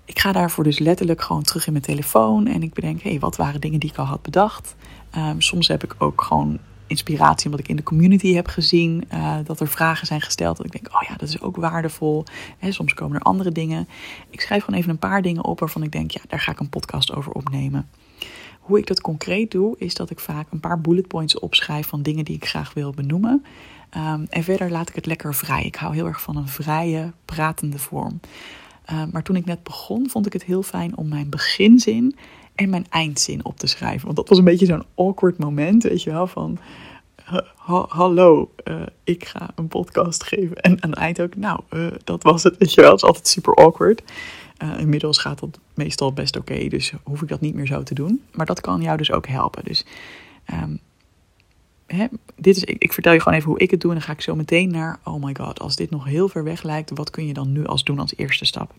ik 0.07 0.19
ga 0.19 0.31
daarvoor 0.31 0.63
dus 0.63 0.79
letterlijk 0.79 1.21
gewoon 1.21 1.43
terug 1.43 1.65
in 1.65 1.71
mijn 1.71 1.83
telefoon 1.83 2.47
en 2.47 2.63
ik 2.63 2.73
bedenk, 2.73 3.01
hé, 3.01 3.09
hey, 3.09 3.19
wat 3.19 3.35
waren 3.35 3.61
dingen 3.61 3.79
die 3.79 3.89
ik 3.89 3.97
al 3.97 4.05
had 4.05 4.21
bedacht? 4.21 4.75
Um, 5.17 5.41
soms 5.41 5.67
heb 5.67 5.83
ik 5.83 5.95
ook 5.97 6.21
gewoon 6.21 6.59
inspiratie 6.87 7.45
omdat 7.45 7.59
ik 7.59 7.67
in 7.67 7.75
de 7.75 7.83
community 7.83 8.33
heb 8.33 8.47
gezien 8.47 9.03
uh, 9.13 9.37
dat 9.43 9.59
er 9.59 9.67
vragen 9.67 10.07
zijn 10.07 10.21
gesteld. 10.21 10.57
Dat 10.57 10.65
ik 10.65 10.71
denk, 10.71 10.87
oh 10.95 11.01
ja, 11.09 11.15
dat 11.15 11.29
is 11.29 11.41
ook 11.41 11.55
waardevol. 11.55 12.23
He, 12.57 12.71
soms 12.71 12.93
komen 12.93 13.15
er 13.15 13.23
andere 13.23 13.51
dingen. 13.51 13.87
Ik 14.29 14.41
schrijf 14.41 14.63
gewoon 14.63 14.79
even 14.79 14.91
een 14.91 14.99
paar 14.99 15.21
dingen 15.21 15.43
op 15.43 15.59
waarvan 15.59 15.83
ik 15.83 15.91
denk, 15.91 16.11
ja, 16.11 16.21
daar 16.27 16.39
ga 16.39 16.51
ik 16.51 16.59
een 16.59 16.69
podcast 16.69 17.15
over 17.15 17.31
opnemen. 17.31 17.89
Hoe 18.59 18.77
ik 18.77 18.87
dat 18.87 19.01
concreet 19.01 19.51
doe, 19.51 19.75
is 19.77 19.93
dat 19.93 20.09
ik 20.09 20.19
vaak 20.19 20.47
een 20.51 20.59
paar 20.59 20.81
bullet 20.81 21.07
points 21.07 21.39
opschrijf 21.39 21.87
van 21.87 22.01
dingen 22.01 22.25
die 22.25 22.35
ik 22.35 22.47
graag 22.47 22.73
wil 22.73 22.91
benoemen. 22.91 23.45
Um, 23.97 24.25
en 24.29 24.43
verder 24.43 24.71
laat 24.71 24.89
ik 24.89 24.95
het 24.95 25.05
lekker 25.05 25.35
vrij. 25.35 25.63
Ik 25.63 25.75
hou 25.75 25.93
heel 25.93 26.05
erg 26.05 26.21
van 26.21 26.35
een 26.35 26.47
vrije, 26.47 27.11
pratende 27.25 27.77
vorm. 27.77 28.19
Uh, 28.91 29.03
maar 29.11 29.23
toen 29.23 29.35
ik 29.35 29.45
net 29.45 29.63
begon, 29.63 30.09
vond 30.09 30.25
ik 30.25 30.33
het 30.33 30.43
heel 30.43 30.63
fijn 30.63 30.97
om 30.97 31.07
mijn 31.07 31.29
beginzin 31.29 32.15
en 32.57 32.69
mijn 32.69 32.85
eindzin 32.89 33.45
op 33.45 33.57
te 33.57 33.67
schrijven. 33.67 34.05
Want 34.05 34.17
dat 34.17 34.29
was 34.29 34.37
een 34.37 34.43
beetje 34.43 34.65
zo'n 34.65 34.85
awkward 34.95 35.37
moment, 35.37 35.83
weet 35.83 36.03
je 36.03 36.11
wel, 36.11 36.27
van... 36.27 36.57
hallo, 37.87 38.51
uh, 38.63 38.81
ik 39.03 39.25
ga 39.25 39.49
een 39.55 39.67
podcast 39.67 40.23
geven. 40.23 40.55
En 40.55 40.83
aan 40.83 40.89
het 40.89 40.99
eind 40.99 41.21
ook, 41.21 41.35
nou, 41.35 41.59
uh, 41.69 41.87
dat 42.03 42.23
was 42.23 42.43
het, 42.43 42.57
weet 42.57 42.73
je 42.73 42.81
wel. 42.81 42.93
Is 42.93 43.03
altijd 43.03 43.27
super 43.27 43.53
awkward. 43.53 44.03
inmiddels 44.77 45.17
gaat 45.17 45.39
dat 45.39 45.59
meestal 45.73 46.13
best 46.13 46.37
oké, 46.37 46.67
dus 46.67 46.93
hoef 47.03 47.21
ik 47.21 47.27
dat 47.27 47.41
niet 47.41 47.55
meer 47.55 47.67
zo 47.67 47.83
te 47.83 47.93
doen. 47.93 48.23
Maar 48.31 48.45
dat 48.45 48.61
kan 48.61 48.81
jou 48.81 48.97
dus 48.97 49.11
ook 49.11 49.27
helpen. 49.27 49.63
Dus 49.63 49.85
um, 50.53 50.79
hè, 51.87 52.05
dit 52.35 52.55
is, 52.55 52.63
ik, 52.63 52.83
ik, 52.83 52.93
vertel 52.93 53.13
je 53.13 53.21
gewoon 53.21 53.37
even 53.37 53.49
hoe 53.49 53.59
ik 53.59 53.71
het 53.71 53.81
doe. 53.81 53.91
En 53.91 53.97
dan 53.97 54.05
ga 54.05 54.13
ik 54.13 54.21
zo 54.21 54.35
meteen 54.35 54.71
naar, 54.71 54.99
oh 55.03 55.23
my 55.23 55.35
god, 55.39 55.59
als 55.59 55.75
dit 55.75 55.89
nog 55.89 56.05
heel 56.05 56.29
ver 56.29 56.43
weg 56.43 56.63
lijkt, 56.63 56.91
wat 56.93 57.09
kun 57.09 57.27
je 57.27 57.33
dan 57.33 57.51
nu 57.51 57.65
als 57.65 57.83
doen 57.83 57.99
als 57.99 58.13
eerste 58.15 58.45
stap? 58.45 58.73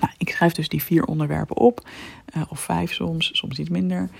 Nou, 0.00 0.12
ik 0.18 0.30
schrijf 0.30 0.52
dus 0.52 0.68
die 0.68 0.82
vier 0.82 1.04
onderwerpen 1.04 1.56
op, 1.56 1.88
uh, 2.36 2.42
of 2.48 2.60
vijf 2.60 2.92
soms, 2.92 3.30
soms 3.32 3.58
iets 3.58 3.68
minder. 3.68 4.10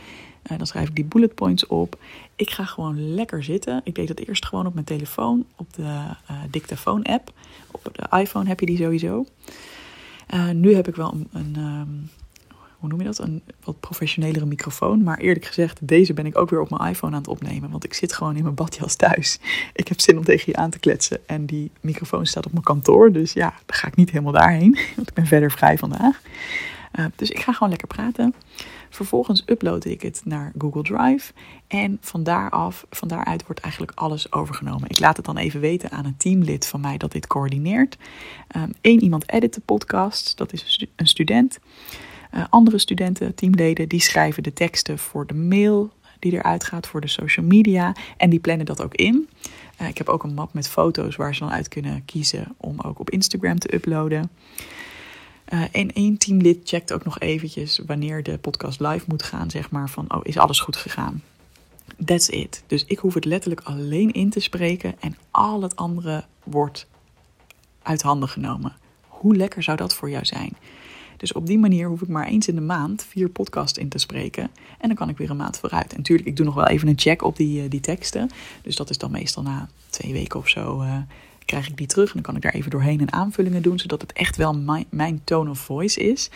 Uh, 0.51 0.59
dan 0.59 0.67
schrijf 0.67 0.89
ik 0.89 0.95
die 0.95 1.05
bullet 1.05 1.35
points 1.35 1.67
op. 1.67 1.99
Ik 2.37 2.51
ga 2.51 2.65
gewoon 2.65 3.15
lekker 3.15 3.45
zitten. 3.45 3.81
Ik 3.85 3.95
deed 3.95 4.09
dat 4.09 4.19
eerst 4.19 4.47
gewoon 4.47 4.67
op 4.67 4.75
mijn 4.75 4.87
telefoon, 4.87 5.45
op 5.57 5.73
de 5.73 5.83
uh, 5.83 6.43
dictafoon-app. 6.51 7.33
Op 7.71 7.89
de 7.93 8.19
iPhone 8.19 8.49
heb 8.49 8.61
je 8.61 8.67
die 8.67 8.77
sowieso. 8.77 9.27
nu 10.53 10.75
heb 10.75 10.89
ik 10.89 10.97
wel 10.97 11.15
een, 11.33 11.57
um, 11.59 12.11
hoe 12.83 12.91
noem 12.91 13.01
je 13.01 13.07
dat, 13.07 13.19
een 13.19 13.43
wat 13.65 13.81
professionelere 13.81 14.47
microfoon. 14.47 15.03
Maar 15.03 15.19
eerlijk 15.19 15.45
gezegd, 15.45 15.89
deze 15.89 16.13
ben 16.13 16.27
ik 16.27 16.39
ook 16.39 16.51
weer 16.51 16.61
op 16.61 16.71
mijn 16.71 16.91
iPhone 16.91 17.13
aan 17.13 17.19
het 17.19 17.29
opnemen. 17.29 17.71
Want 17.71 17.85
ik 17.85 17.95
zit 17.95 18.13
gewoon 18.13 18.37
in 18.37 18.43
mijn 18.43 18.55
badjas 18.55 18.95
thuis. 18.95 19.39
Ik 19.73 19.89
heb 19.89 20.01
zin 20.01 20.19
om 20.19 20.25
tegen 20.25 20.45
je 20.47 20.59
aan 20.59 20.71
te 20.71 20.79
kletsen. 20.79 21.19
En 21.27 21.47
die 21.47 21.71
microfoon 21.81 22.27
staat 22.27 22.47
op 22.47 22.53
mijn 22.53 22.65
kantoor. 22.65 23.13
Dus 23.13 23.33
ja, 23.33 23.49
dan 23.67 23.77
ga 23.77 23.89
ik 23.89 23.97
niet 23.97 24.11
helemaal 24.11 24.33
daarheen. 24.33 24.79
Want 24.97 25.09
ik 25.09 25.15
ben 25.15 25.27
verder 25.27 25.51
vrij 25.51 25.79
vandaag. 25.79 26.21
Uh, 26.99 27.05
dus 27.17 27.31
ik 27.31 27.41
ga 27.41 27.53
gewoon 27.53 27.69
lekker 27.69 27.89
praten. 27.89 28.35
Vervolgens 28.91 29.43
upload 29.47 29.85
ik 29.85 30.03
het 30.03 30.21
naar 30.25 30.53
Google 30.59 30.83
Drive. 30.83 31.33
En 31.67 31.99
van, 32.01 32.23
daaraf, 32.23 32.87
van 32.91 33.09
daaruit 33.09 33.47
wordt 33.47 33.61
eigenlijk 33.61 33.93
alles 33.95 34.33
overgenomen. 34.33 34.89
Ik 34.89 34.99
laat 34.99 35.17
het 35.17 35.27
dan 35.27 35.37
even 35.37 35.61
weten 35.61 35.91
aan 35.91 36.05
een 36.05 36.17
teamlid 36.17 36.67
van 36.67 36.81
mij 36.81 36.97
dat 36.97 37.13
dit 37.13 37.27
coördineert. 37.27 37.97
Eén 38.49 38.75
um, 38.83 38.99
iemand 38.99 39.31
edit 39.31 39.55
de 39.55 39.61
podcast, 39.61 40.37
dat 40.37 40.53
is 40.53 40.87
een 40.97 41.07
student. 41.07 41.59
Uh, 42.35 42.45
andere 42.51 42.79
studenten, 42.79 43.35
teamleden, 43.35 43.89
die 43.89 44.01
schrijven 44.01 44.43
de 44.43 44.53
teksten 44.53 44.99
voor 44.99 45.27
de 45.27 45.35
mail 45.35 45.93
die 46.23 46.33
eruit 46.33 46.65
gaat 46.65 46.87
voor 46.87 47.01
de 47.01 47.09
social 47.09 47.47
media. 47.47 47.95
En 48.17 48.31
die 48.31 48.41
plannen 48.41 48.67
dat 48.67 48.83
ook 48.83 48.95
in. 48.95 49.29
Uh, 49.81 49.89
ik 49.89 49.99
heb 49.99 50.09
ook 50.09 50.23
een 50.23 50.35
map 50.35 50.53
met 50.53 50.69
foto's 50.69 51.17
waar 51.17 51.35
ze 51.35 51.41
dan 51.41 51.51
uit 51.51 51.69
kunnen 51.69 52.05
kiezen 52.05 52.55
om 52.57 52.81
ook 52.81 52.99
op 52.99 53.11
Instagram 53.11 53.59
te 53.59 53.75
uploaden. 53.75 54.31
Uh, 55.49 55.63
en 55.73 55.93
één 55.93 56.17
teamlid 56.19 56.59
checkt 56.65 56.93
ook 56.93 57.05
nog 57.05 57.19
eventjes 57.19 57.81
wanneer 57.87 58.23
de 58.23 58.39
podcast 58.39 58.81
live 58.81 59.05
moet 59.09 59.23
gaan, 59.23 59.51
zeg 59.51 59.71
maar 59.71 59.91
van, 59.91 60.15
oh, 60.15 60.21
is 60.23 60.39
alles 60.39 60.61
goed 60.61 60.77
gegaan? 60.77 61.23
That's 62.05 62.29
it. 62.29 62.63
Dus 62.67 62.85
ik 62.85 62.99
hoef 62.99 63.15
het 63.15 63.25
letterlijk 63.25 63.61
alleen 63.65 64.13
in 64.13 64.31
te 64.31 64.41
spreken 64.41 64.95
en 65.01 65.17
al 65.31 65.63
het 65.63 65.77
andere 65.77 66.25
wordt 66.43 66.87
uit 67.83 68.03
handen 68.03 68.29
genomen. 68.29 68.77
Hoe 69.07 69.37
lekker 69.37 69.63
zou 69.63 69.77
dat 69.77 69.95
voor 69.95 70.11
jou 70.11 70.25
zijn? 70.25 70.57
Dus 71.23 71.33
op 71.33 71.47
die 71.47 71.59
manier 71.59 71.89
hoef 71.89 72.03
ik 72.03 72.09
maar 72.09 72.27
eens 72.27 72.49
in 72.49 72.55
de 72.55 72.61
maand 72.61 73.05
vier 73.09 73.29
podcasts 73.29 73.79
in 73.79 73.89
te 73.89 73.99
spreken. 73.99 74.51
En 74.79 74.89
dan 74.89 74.97
kan 74.97 75.09
ik 75.09 75.17
weer 75.17 75.31
een 75.31 75.37
maand 75.37 75.59
vooruit. 75.59 75.91
En 75.91 75.97
natuurlijk, 75.97 76.29
ik 76.29 76.37
doe 76.37 76.47
nog 76.47 76.55
wel 76.55 76.67
even 76.67 76.89
een 76.89 76.99
check 76.99 77.23
op 77.23 77.37
die, 77.37 77.63
eh, 77.63 77.71
die 77.71 77.81
teksten. 77.81 78.31
Dus 78.63 78.77
dat 78.77 78.91
is 78.91 78.99
dan 78.99 79.11
meestal 79.11 79.43
na 79.43 79.69
twee 79.91 80.13
weken 80.13 80.39
of 80.39 80.49
zo. 80.49 80.83
Uh, 80.83 80.97
krijg 81.45 81.69
ik 81.69 81.77
die 81.77 81.87
terug 81.87 82.07
en 82.07 82.15
dan 82.15 82.23
kan 82.23 82.37
ik 82.37 82.43
daar 82.43 82.53
even 82.53 82.71
doorheen 82.71 83.01
en 83.01 83.13
aanvullingen 83.13 83.63
doen, 83.63 83.79
zodat 83.79 84.01
het 84.01 84.13
echt 84.13 84.37
wel 84.37 84.55
mijn, 84.55 84.85
mijn 84.91 85.21
tone 85.25 85.51
of 85.51 85.59
voice 85.59 86.01
is. 86.01 86.31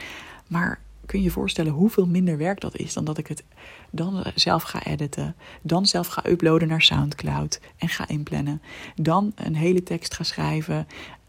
Maar 0.46 0.80
kun 1.06 1.18
je 1.18 1.24
je 1.24 1.30
voorstellen 1.30 1.72
hoeveel 1.72 2.06
minder 2.06 2.38
werk 2.38 2.60
dat 2.60 2.76
is 2.76 2.92
dan 2.92 3.04
dat 3.04 3.18
ik 3.18 3.26
het 3.26 3.44
dan 3.90 4.24
zelf 4.34 4.62
ga 4.62 4.84
editen, 4.84 5.36
dan 5.62 5.86
zelf 5.86 6.06
ga 6.06 6.26
uploaden 6.26 6.68
naar 6.68 6.82
SoundCloud 6.82 7.60
en 7.76 7.88
ga 7.88 8.08
inplannen, 8.08 8.62
dan 8.94 9.32
een 9.34 9.56
hele 9.56 9.82
tekst 9.82 10.14
ga 10.14 10.24
schrijven, 10.24 10.86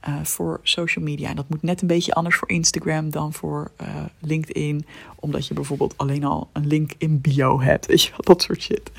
uh, 0.07 0.15
voor 0.23 0.59
social 0.63 1.05
media. 1.05 1.29
En 1.29 1.35
dat 1.35 1.49
moet 1.49 1.61
net 1.61 1.81
een 1.81 1.87
beetje 1.87 2.13
anders 2.13 2.35
voor 2.35 2.49
Instagram 2.49 3.09
dan 3.09 3.33
voor 3.33 3.71
uh, 3.81 3.87
LinkedIn. 4.19 4.85
Omdat 5.15 5.47
je 5.47 5.53
bijvoorbeeld 5.53 5.97
alleen 5.97 6.23
al 6.23 6.49
een 6.53 6.67
link 6.67 6.91
in 6.97 7.21
bio 7.21 7.61
hebt. 7.61 7.85
Weet 7.85 8.03
je 8.03 8.09
wel, 8.09 8.19
dat 8.21 8.41
soort 8.41 8.61
shit. 8.61 8.91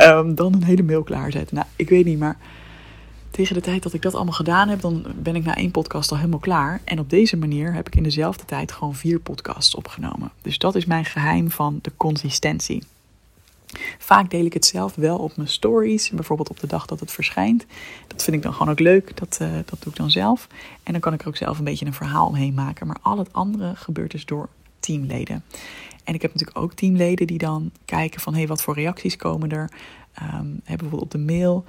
Um, 0.00 0.34
dan 0.34 0.54
een 0.54 0.64
hele 0.64 0.82
mail 0.82 1.02
klaarzetten. 1.02 1.56
Nou, 1.56 1.68
ik 1.76 1.88
weet 1.88 2.04
niet, 2.04 2.18
maar 2.18 2.36
tegen 3.30 3.54
de 3.54 3.60
tijd 3.60 3.82
dat 3.82 3.92
ik 3.92 4.02
dat 4.02 4.14
allemaal 4.14 4.32
gedaan 4.32 4.68
heb, 4.68 4.80
dan 4.80 5.04
ben 5.22 5.36
ik 5.36 5.44
na 5.44 5.56
één 5.56 5.70
podcast 5.70 6.10
al 6.10 6.16
helemaal 6.16 6.38
klaar. 6.38 6.80
En 6.84 6.98
op 6.98 7.10
deze 7.10 7.36
manier 7.36 7.72
heb 7.72 7.86
ik 7.86 7.96
in 7.96 8.02
dezelfde 8.02 8.44
tijd 8.44 8.72
gewoon 8.72 8.94
vier 8.94 9.18
podcasts 9.18 9.74
opgenomen. 9.74 10.30
Dus 10.42 10.58
dat 10.58 10.74
is 10.74 10.84
mijn 10.84 11.04
geheim 11.04 11.50
van 11.50 11.78
de 11.82 11.92
consistentie. 11.96 12.82
Vaak 13.98 14.30
deel 14.30 14.44
ik 14.44 14.52
het 14.52 14.66
zelf 14.66 14.94
wel 14.94 15.18
op 15.18 15.36
mijn 15.36 15.48
stories, 15.48 16.10
bijvoorbeeld 16.10 16.50
op 16.50 16.60
de 16.60 16.66
dag 16.66 16.86
dat 16.86 17.00
het 17.00 17.12
verschijnt. 17.12 17.66
Dat 18.06 18.22
vind 18.22 18.36
ik 18.36 18.42
dan 18.42 18.52
gewoon 18.52 18.72
ook 18.72 18.80
leuk, 18.80 19.16
dat, 19.16 19.38
uh, 19.42 19.52
dat 19.52 19.82
doe 19.82 19.92
ik 19.92 19.98
dan 19.98 20.10
zelf. 20.10 20.46
En 20.82 20.92
dan 20.92 21.00
kan 21.00 21.12
ik 21.12 21.20
er 21.20 21.28
ook 21.28 21.36
zelf 21.36 21.58
een 21.58 21.64
beetje 21.64 21.86
een 21.86 21.94
verhaal 21.94 22.26
omheen 22.26 22.54
maken. 22.54 22.86
Maar 22.86 22.98
al 23.02 23.18
het 23.18 23.32
andere 23.32 23.76
gebeurt 23.76 24.10
dus 24.10 24.24
door 24.24 24.48
teamleden. 24.80 25.44
En 26.04 26.14
ik 26.14 26.22
heb 26.22 26.32
natuurlijk 26.32 26.58
ook 26.58 26.72
teamleden 26.72 27.26
die 27.26 27.38
dan 27.38 27.70
kijken 27.84 28.20
van... 28.20 28.32
hé, 28.32 28.38
hey, 28.38 28.48
wat 28.48 28.62
voor 28.62 28.74
reacties 28.74 29.16
komen 29.16 29.50
er? 29.50 29.70
Um, 30.34 30.60
bijvoorbeeld 30.64 31.02
op 31.02 31.10
de 31.10 31.18
mail 31.18 31.64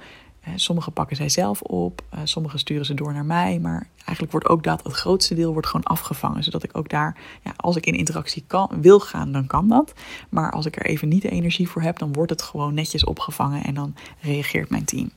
sommige 0.54 0.90
pakken 0.90 1.16
zij 1.16 1.28
zelf 1.28 1.60
op, 1.62 2.02
uh, 2.14 2.20
sommige 2.24 2.58
sturen 2.58 2.86
ze 2.86 2.94
door 2.94 3.12
naar 3.12 3.24
mij. 3.24 3.58
Maar 3.58 3.86
eigenlijk 3.96 4.32
wordt 4.32 4.48
ook 4.48 4.62
dat, 4.62 4.84
het 4.84 4.92
grootste 4.92 5.34
deel, 5.34 5.52
wordt 5.52 5.66
gewoon 5.66 5.84
afgevangen. 5.84 6.44
Zodat 6.44 6.62
ik 6.62 6.76
ook 6.76 6.88
daar, 6.88 7.16
ja, 7.42 7.52
als 7.56 7.76
ik 7.76 7.86
in 7.86 7.94
interactie 7.94 8.44
kan, 8.46 8.70
wil 8.80 9.00
gaan, 9.00 9.32
dan 9.32 9.46
kan 9.46 9.68
dat. 9.68 9.92
Maar 10.28 10.50
als 10.50 10.66
ik 10.66 10.76
er 10.76 10.86
even 10.86 11.08
niet 11.08 11.22
de 11.22 11.30
energie 11.30 11.68
voor 11.68 11.82
heb, 11.82 11.98
dan 11.98 12.12
wordt 12.12 12.30
het 12.30 12.42
gewoon 12.42 12.74
netjes 12.74 13.04
opgevangen 13.04 13.64
en 13.64 13.74
dan 13.74 13.94
reageert 14.20 14.70
mijn 14.70 14.84
team. 14.84 15.10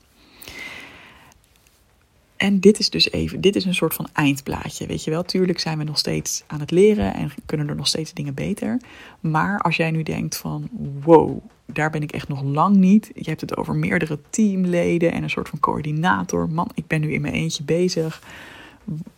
En 2.39 2.59
dit 2.59 2.79
is 2.79 2.89
dus 2.89 3.11
even, 3.11 3.41
dit 3.41 3.55
is 3.55 3.65
een 3.65 3.75
soort 3.75 3.93
van 3.93 4.07
eindplaatje. 4.13 4.87
Weet 4.87 5.03
je 5.03 5.11
wel, 5.11 5.23
tuurlijk 5.23 5.59
zijn 5.59 5.77
we 5.77 5.83
nog 5.83 5.97
steeds 5.97 6.43
aan 6.47 6.59
het 6.59 6.71
leren 6.71 7.13
en 7.13 7.31
kunnen 7.45 7.69
er 7.69 7.75
nog 7.75 7.87
steeds 7.87 8.13
dingen 8.13 8.33
beter. 8.33 8.81
Maar 9.19 9.59
als 9.59 9.75
jij 9.75 9.91
nu 9.91 10.03
denkt 10.03 10.37
van 10.37 10.69
wow, 11.03 11.37
daar 11.65 11.89
ben 11.89 12.01
ik 12.01 12.11
echt 12.11 12.27
nog 12.27 12.43
lang 12.43 12.75
niet. 12.75 13.11
Je 13.15 13.29
hebt 13.29 13.41
het 13.41 13.57
over 13.57 13.75
meerdere 13.75 14.19
teamleden 14.29 15.11
en 15.11 15.23
een 15.23 15.29
soort 15.29 15.49
van 15.49 15.59
coördinator. 15.59 16.49
Man, 16.49 16.71
ik 16.73 16.87
ben 16.87 17.01
nu 17.01 17.13
in 17.13 17.21
mijn 17.21 17.33
eentje 17.33 17.63
bezig. 17.63 18.21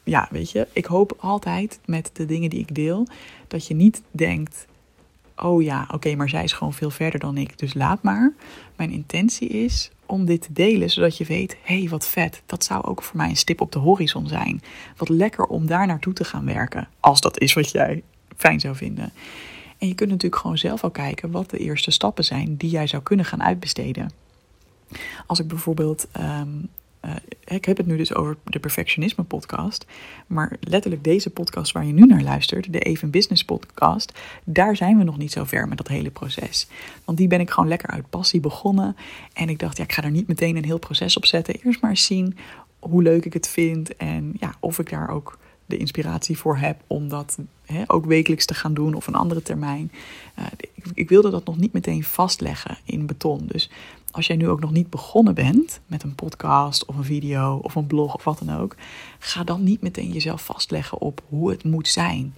Ja, 0.04 0.28
weet 0.32 0.52
je, 0.52 0.68
ik 0.74 0.86
hoop 0.86 1.18
altijd 1.20 1.80
met 1.86 2.10
de 2.14 2.26
dingen 2.26 2.50
die 2.50 2.60
ik 2.60 2.76
deel 2.76 3.08
dat 3.48 3.68
je 3.68 3.74
niet 3.74 4.02
denkt: 4.12 4.66
oh 5.44 5.64
ja, 5.64 5.88
oké, 5.92 6.16
maar 6.16 6.30
zij 6.30 6.44
is 6.44 6.54
gewoon 6.54 6.74
veel 6.74 6.90
verder 6.90 7.20
dan 7.20 7.38
ik, 7.38 7.58
dus 7.58 7.74
laat 7.74 8.04
maar. 8.04 8.34
Mijn 8.76 8.92
intentie 8.92 9.48
is 9.48 9.92
om 10.06 10.26
dit 10.26 10.42
te 10.42 10.54
delen, 10.54 10.90
zodat 10.90 11.18
je 11.18 11.26
weet: 11.26 11.58
hé, 11.64 11.80
hey, 11.80 11.90
wat 11.90 12.08
vet. 12.08 12.42
Dat 12.46 12.64
zou 12.64 12.84
ook 12.84 13.04
voor 13.04 13.18
mij 13.18 13.30
een 13.30 13.36
stip 13.36 13.62
op 13.62 13.72
de 13.72 13.80
horizon 13.80 14.28
zijn. 14.28 14.62
Wat 14.98 15.10
lekker 15.10 15.46
om 15.46 15.66
daar 15.66 15.88
naartoe 15.88 16.14
te 16.14 16.24
gaan 16.24 16.46
werken, 16.46 16.88
als 17.00 17.22
dat 17.22 17.40
is 17.40 17.54
wat 17.54 17.72
jij 17.72 18.04
fijn 18.38 18.60
zou 18.60 18.76
vinden. 18.76 19.12
En 19.78 19.88
je 19.88 19.96
kunt 19.96 20.10
natuurlijk 20.10 20.42
gewoon 20.42 20.58
zelf 20.58 20.84
al 20.84 20.92
kijken 20.92 21.32
wat 21.32 21.50
de 21.50 21.58
eerste 21.58 21.92
stappen 21.92 22.24
zijn 22.24 22.56
die 22.58 22.70
jij 22.70 22.88
zou 22.88 23.04
kunnen 23.04 23.26
gaan 23.26 23.44
uitbesteden. 23.44 24.12
Als 25.26 25.40
ik 25.40 25.48
bijvoorbeeld. 25.48 26.08
Ehm, 26.12 26.50
eh, 27.02 27.16
ik 27.46 27.66
heb 27.66 27.78
het 27.78 27.86
nu 27.86 27.98
dus 27.98 28.14
over 28.14 28.38
de 28.44 28.60
Perfectionisme 28.60 29.24
podcast. 29.24 29.86
Maar 30.28 30.58
letterlijk 30.60 31.04
deze 31.04 31.30
podcast 31.30 31.72
waar 31.72 31.86
je 31.86 31.94
nu 31.94 32.06
naar 32.06 32.22
luistert, 32.22 32.74
de 32.74 32.80
Even 32.80 33.10
Business 33.10 33.46
podcast, 33.46 34.20
daar 34.44 34.76
zijn 34.76 34.98
we 34.98 35.04
nog 35.04 35.18
niet 35.18 35.32
zo 35.32 35.44
ver 35.44 35.68
met 35.68 35.78
dat 35.78 35.88
hele 35.88 36.12
proces. 36.12 36.68
Want 37.06 37.18
die 37.18 37.28
ben 37.28 37.40
ik 37.40 37.50
gewoon 37.50 37.70
lekker 37.70 37.90
uit 37.90 38.10
passie 38.10 38.40
begonnen. 38.40 38.96
En 39.34 39.50
ik 39.50 39.60
dacht, 39.60 39.78
ja, 39.78 39.84
ik 39.84 39.94
ga 39.94 40.04
er 40.04 40.12
niet 40.12 40.28
meteen 40.28 40.56
een 40.56 40.66
heel 40.66 40.80
proces 40.80 41.18
op 41.18 41.26
zetten. 41.26 41.56
Eerst 41.64 41.82
maar 41.82 41.90
eens 41.90 42.06
zien 42.06 42.38
hoe 42.80 43.02
leuk 43.02 43.26
ik 43.26 43.34
het 43.34 43.48
vind 43.48 43.96
en 43.96 44.34
ja, 44.40 44.56
of 44.60 44.80
ik 44.80 44.90
daar 44.90 45.10
ook 45.10 45.40
de 45.66 45.78
inspiratie 45.78 46.38
voor 46.38 46.58
heb 46.58 46.82
om 46.88 47.10
dat 47.10 47.38
ook 47.88 48.06
wekelijks 48.06 48.46
te 48.46 48.54
gaan 48.54 48.74
doen 48.74 48.94
of 48.94 49.08
een 49.08 49.16
andere 49.16 49.42
termijn. 49.42 49.92
Uh, 50.40 50.46
ik, 50.74 50.86
ik, 50.94 51.10
wilde 51.10 51.30
dat 51.30 51.46
nog 51.46 51.58
niet 51.58 51.74
meteen 51.74 52.04
vastleggen 52.04 52.78
in 52.86 53.06
beton. 53.06 53.48
Dus 53.48 53.70
als 54.12 54.28
jij 54.28 54.36
nu 54.36 54.50
ook 54.50 54.60
nog 54.60 54.72
niet 54.72 54.90
begonnen 54.90 55.34
bent 55.34 55.80
met 55.88 56.04
een 56.04 56.16
podcast 56.16 56.86
of 56.86 56.96
een 56.96 57.04
video 57.04 57.60
of 57.64 57.76
een 57.76 57.88
blog 57.88 58.14
of 58.14 58.24
wat 58.24 58.42
dan 58.46 58.58
ook, 58.58 58.76
ga 59.20 59.44
dan 59.44 59.64
niet 59.64 59.82
meteen 59.82 60.12
jezelf 60.12 60.46
vastleggen 60.46 61.00
op 61.00 61.22
hoe 61.30 61.50
het 61.50 61.64
moet 61.64 61.88
zijn. 61.88 62.34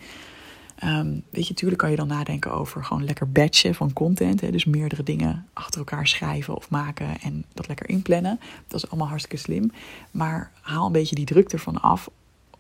Um, 0.84 1.24
weet 1.30 1.44
je, 1.44 1.50
natuurlijk 1.50 1.82
kan 1.82 1.90
je 1.90 1.96
dan 1.96 2.08
nadenken 2.08 2.52
over 2.52 2.84
gewoon 2.84 3.06
lekker 3.06 3.32
batchen 3.32 3.76
van 3.76 3.94
content. 3.94 4.42
Hè, 4.42 4.52
dus 4.52 4.66
meerdere 4.66 5.04
dingen 5.04 5.48
achter 5.54 5.80
elkaar 5.80 6.08
schrijven 6.08 6.56
of 6.56 6.70
maken 6.70 7.22
en 7.22 7.46
dat 7.54 7.68
lekker 7.68 7.90
inplannen. 7.90 8.40
Dat 8.68 8.84
is 8.84 8.90
allemaal 8.90 9.08
hartstikke 9.08 9.44
slim. 9.44 9.72
Maar 10.12 10.52
haal 10.62 10.86
een 10.86 10.92
beetje 10.92 11.16
die 11.16 11.26
druk 11.26 11.52
ervan 11.52 11.82
af 11.82 12.10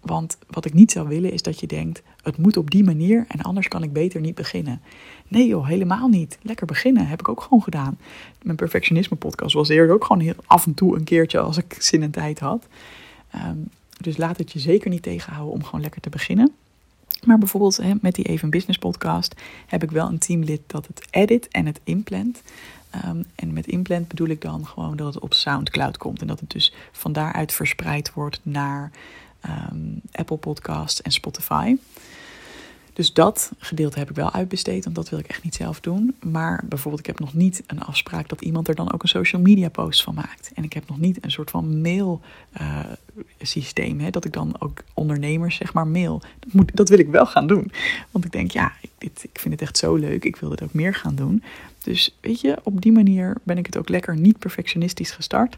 want 0.03 0.37
wat 0.49 0.65
ik 0.65 0.73
niet 0.73 0.91
zou 0.91 1.07
willen 1.07 1.31
is 1.31 1.41
dat 1.41 1.59
je 1.59 1.67
denkt: 1.67 2.01
het 2.23 2.37
moet 2.37 2.57
op 2.57 2.71
die 2.71 2.83
manier 2.83 3.25
en 3.27 3.41
anders 3.41 3.67
kan 3.67 3.83
ik 3.83 3.93
beter 3.93 4.21
niet 4.21 4.35
beginnen. 4.35 4.81
Nee 5.27 5.47
joh, 5.47 5.67
helemaal 5.67 6.07
niet. 6.07 6.37
Lekker 6.41 6.65
beginnen 6.65 7.07
heb 7.07 7.19
ik 7.19 7.29
ook 7.29 7.41
gewoon 7.41 7.63
gedaan. 7.63 7.97
Mijn 8.41 8.57
perfectionisme 8.57 9.17
podcast 9.17 9.53
was 9.53 9.69
eerder 9.69 9.95
ook 9.95 10.05
gewoon 10.05 10.21
heel 10.21 10.35
af 10.45 10.65
en 10.65 10.73
toe 10.73 10.95
een 10.95 11.03
keertje 11.03 11.39
als 11.39 11.57
ik 11.57 11.75
zin 11.79 12.03
en 12.03 12.11
tijd 12.11 12.39
had. 12.39 12.67
Um, 13.35 13.69
dus 13.97 14.17
laat 14.17 14.37
het 14.37 14.51
je 14.51 14.59
zeker 14.59 14.89
niet 14.89 15.01
tegenhouden 15.01 15.53
om 15.53 15.63
gewoon 15.63 15.81
lekker 15.81 16.01
te 16.01 16.09
beginnen. 16.09 16.51
Maar 17.23 17.37
bijvoorbeeld 17.37 17.77
hè, 17.77 17.93
met 18.01 18.15
die 18.15 18.25
Even 18.25 18.49
Business 18.49 18.79
podcast 18.79 19.35
heb 19.67 19.83
ik 19.83 19.91
wel 19.91 20.07
een 20.07 20.17
teamlid 20.17 20.61
dat 20.67 20.87
het 20.87 21.07
edit 21.09 21.47
en 21.47 21.65
het 21.65 21.79
inplant. 21.83 22.41
Um, 23.05 23.25
en 23.35 23.53
met 23.53 23.67
inplant 23.67 24.07
bedoel 24.07 24.27
ik 24.27 24.41
dan 24.41 24.65
gewoon 24.67 24.95
dat 24.95 25.13
het 25.13 25.23
op 25.23 25.33
SoundCloud 25.33 25.97
komt. 25.97 26.21
En 26.21 26.27
dat 26.27 26.39
het 26.39 26.49
dus 26.49 26.73
van 26.91 27.13
daaruit 27.13 27.53
verspreid 27.53 28.13
wordt 28.13 28.39
naar 28.43 28.91
um, 29.71 30.01
Apple 30.11 30.37
Podcast 30.37 30.99
en 30.99 31.11
Spotify. 31.11 31.75
Dus 32.93 33.13
dat 33.13 33.51
gedeelte 33.57 33.99
heb 33.99 34.09
ik 34.09 34.15
wel 34.15 34.31
uitbesteed, 34.31 34.83
want 34.83 34.95
dat 34.95 35.09
wil 35.09 35.19
ik 35.19 35.27
echt 35.27 35.43
niet 35.43 35.55
zelf 35.55 35.79
doen. 35.79 36.15
Maar 36.21 36.63
bijvoorbeeld, 36.69 36.99
ik 36.99 37.07
heb 37.07 37.19
nog 37.19 37.33
niet 37.33 37.63
een 37.67 37.81
afspraak 37.81 38.29
dat 38.29 38.41
iemand 38.41 38.67
er 38.67 38.75
dan 38.75 38.93
ook 38.93 39.03
een 39.03 39.09
social 39.09 39.41
media 39.41 39.69
post 39.69 40.03
van 40.03 40.13
maakt. 40.13 40.51
En 40.53 40.63
ik 40.63 40.73
heb 40.73 40.87
nog 40.87 40.99
niet 40.99 41.23
een 41.23 41.31
soort 41.31 41.49
van 41.49 41.81
mail 41.81 42.21
uh, 42.61 42.79
systeem, 43.41 43.99
hè, 43.99 44.09
dat 44.09 44.25
ik 44.25 44.33
dan 44.33 44.55
ook 44.59 44.83
ondernemers 44.93 45.55
zeg 45.55 45.73
maar 45.73 45.87
mail. 45.87 46.21
Dat, 46.39 46.53
moet, 46.53 46.75
dat 46.75 46.89
wil 46.89 46.99
ik 46.99 47.07
wel 47.07 47.25
gaan 47.25 47.47
doen. 47.47 47.71
Want 48.11 48.25
ik 48.25 48.31
denk, 48.31 48.51
ja, 48.51 48.73
dit, 48.97 49.23
ik 49.23 49.39
vind 49.39 49.53
het 49.53 49.61
echt 49.61 49.77
zo 49.77 49.95
leuk, 49.95 50.23
ik 50.23 50.35
wil 50.35 50.49
dit 50.49 50.63
ook 50.63 50.73
meer 50.73 50.95
gaan 50.95 51.15
doen. 51.15 51.43
Dus 51.83 52.17
weet 52.21 52.41
je, 52.41 52.59
op 52.63 52.81
die 52.81 52.91
manier 52.91 53.37
ben 53.43 53.57
ik 53.57 53.65
het 53.65 53.77
ook 53.77 53.89
lekker 53.89 54.17
niet 54.17 54.39
perfectionistisch 54.39 55.11
gestart. 55.11 55.57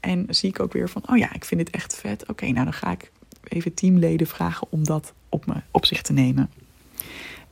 En 0.00 0.26
zie 0.28 0.48
ik 0.48 0.60
ook 0.60 0.72
weer 0.72 0.88
van, 0.88 1.02
oh 1.10 1.16
ja, 1.16 1.32
ik 1.34 1.44
vind 1.44 1.60
dit 1.64 1.74
echt 1.74 1.96
vet. 1.96 2.28
Oké, 2.28 2.46
nou 2.46 2.64
dan 2.64 2.72
ga 2.72 2.90
ik 2.90 3.10
even 3.48 3.74
teamleden 3.74 4.26
vragen 4.26 4.66
om 4.70 4.84
dat 4.84 5.12
op, 5.28 5.46
me, 5.46 5.54
op 5.70 5.86
zich 5.86 6.02
te 6.02 6.12
nemen. 6.12 6.50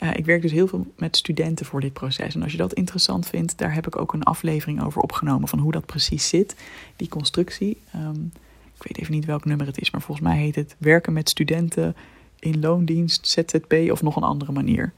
Uh, 0.03 0.11
ik 0.15 0.25
werk 0.25 0.43
dus 0.43 0.53
heel 0.53 0.67
veel 0.67 0.87
met 0.97 1.17
studenten 1.17 1.67
voor 1.67 1.81
dit 1.81 1.93
proces. 1.93 2.35
En 2.35 2.43
als 2.43 2.53
je 2.53 2.59
dat 2.59 2.73
interessant 2.73 3.27
vindt, 3.27 3.59
daar 3.59 3.75
heb 3.75 3.87
ik 3.87 3.97
ook 3.97 4.13
een 4.13 4.23
aflevering 4.23 4.83
over 4.83 5.03
opgenomen 5.03 5.49
van 5.49 5.59
hoe 5.59 5.73
dat 5.73 5.87
precies 5.87 6.29
zit, 6.29 6.57
die 6.97 7.09
constructie. 7.09 7.81
Um, 7.95 8.33
ik 8.75 8.89
weet 8.89 8.99
even 8.99 9.15
niet 9.15 9.25
welk 9.25 9.45
nummer 9.45 9.67
het 9.67 9.81
is, 9.81 9.91
maar 9.91 10.03
volgens 10.03 10.27
mij 10.27 10.37
heet 10.37 10.55
het 10.55 10.77
werken 10.79 11.13
met 11.13 11.29
studenten 11.29 11.97
in 12.39 12.61
loondienst, 12.61 13.29
ZZP 13.29 13.91
of 13.91 14.03
nog 14.03 14.17
een 14.17 14.23
andere 14.23 14.53
manier. 14.53 14.93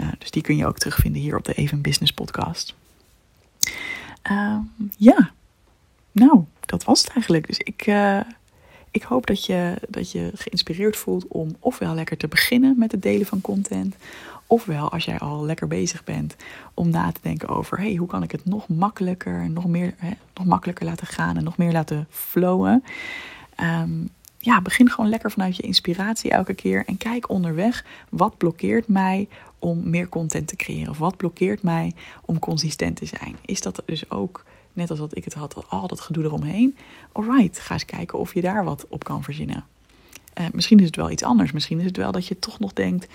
Uh, 0.00 0.06
dus 0.18 0.30
die 0.30 0.42
kun 0.42 0.56
je 0.56 0.66
ook 0.66 0.78
terugvinden 0.78 1.20
hier 1.20 1.36
op 1.36 1.44
de 1.44 1.54
Even 1.54 1.80
Business 1.80 2.12
podcast. 2.12 2.74
Uh, 4.30 4.58
ja, 4.96 5.32
nou, 6.12 6.44
dat 6.60 6.84
was 6.84 7.00
het 7.00 7.10
eigenlijk. 7.10 7.46
Dus 7.46 7.58
ik, 7.58 7.86
uh, 7.86 8.20
ik 8.92 9.02
hoop 9.02 9.26
dat 9.26 9.46
je, 9.46 9.74
dat 9.88 10.10
je 10.10 10.30
geïnspireerd 10.34 10.96
voelt 10.96 11.26
om 11.28 11.56
ofwel 11.58 11.94
lekker 11.94 12.16
te 12.16 12.28
beginnen 12.28 12.74
met 12.78 12.92
het 12.92 13.02
delen 13.02 13.26
van 13.26 13.40
content. 13.40 13.94
Ofwel, 14.46 14.90
als 14.90 15.04
jij 15.04 15.18
al 15.18 15.44
lekker 15.44 15.68
bezig 15.68 16.04
bent, 16.04 16.36
om 16.74 16.90
na 16.90 17.12
te 17.12 17.20
denken 17.22 17.48
over: 17.48 17.78
hey, 17.78 17.94
hoe 17.94 18.08
kan 18.08 18.22
ik 18.22 18.32
het 18.32 18.44
nog 18.44 18.68
makkelijker, 18.68 19.50
nog, 19.50 19.66
meer, 19.66 19.94
hè, 19.96 20.10
nog 20.34 20.46
makkelijker 20.46 20.86
laten 20.86 21.06
gaan 21.06 21.36
en 21.36 21.44
nog 21.44 21.56
meer 21.56 21.72
laten 21.72 22.06
flowen. 22.10 22.84
Um, 23.60 24.10
ja, 24.38 24.60
begin 24.60 24.90
gewoon 24.90 25.10
lekker 25.10 25.30
vanuit 25.30 25.56
je 25.56 25.62
inspiratie 25.62 26.30
elke 26.30 26.54
keer. 26.54 26.84
En 26.86 26.96
kijk 26.96 27.28
onderweg, 27.28 27.84
wat 28.08 28.36
blokkeert 28.36 28.88
mij 28.88 29.28
om 29.58 29.90
meer 29.90 30.08
content 30.08 30.48
te 30.48 30.56
creëren? 30.56 30.90
Of 30.90 30.98
wat 30.98 31.16
blokkeert 31.16 31.62
mij 31.62 31.92
om 32.24 32.38
consistent 32.38 32.96
te 32.96 33.06
zijn? 33.06 33.36
Is 33.44 33.60
dat 33.60 33.82
dus 33.84 34.10
ook 34.10 34.44
net 34.72 34.90
als 34.90 34.98
dat 34.98 35.16
ik 35.16 35.24
het 35.24 35.34
had, 35.34 35.64
al 35.68 35.86
dat 35.86 36.00
gedoe 36.00 36.24
eromheen. 36.24 36.76
Alright, 37.12 37.58
ga 37.58 37.72
eens 37.72 37.84
kijken 37.84 38.18
of 38.18 38.34
je 38.34 38.40
daar 38.40 38.64
wat 38.64 38.86
op 38.88 39.04
kan 39.04 39.22
verzinnen. 39.22 39.64
Uh, 40.40 40.46
misschien 40.52 40.78
is 40.78 40.86
het 40.86 40.96
wel 40.96 41.10
iets 41.10 41.22
anders. 41.22 41.52
Misschien 41.52 41.78
is 41.78 41.84
het 41.84 41.96
wel 41.96 42.12
dat 42.12 42.26
je 42.26 42.38
toch 42.38 42.58
nog 42.58 42.72
denkt: 42.72 43.06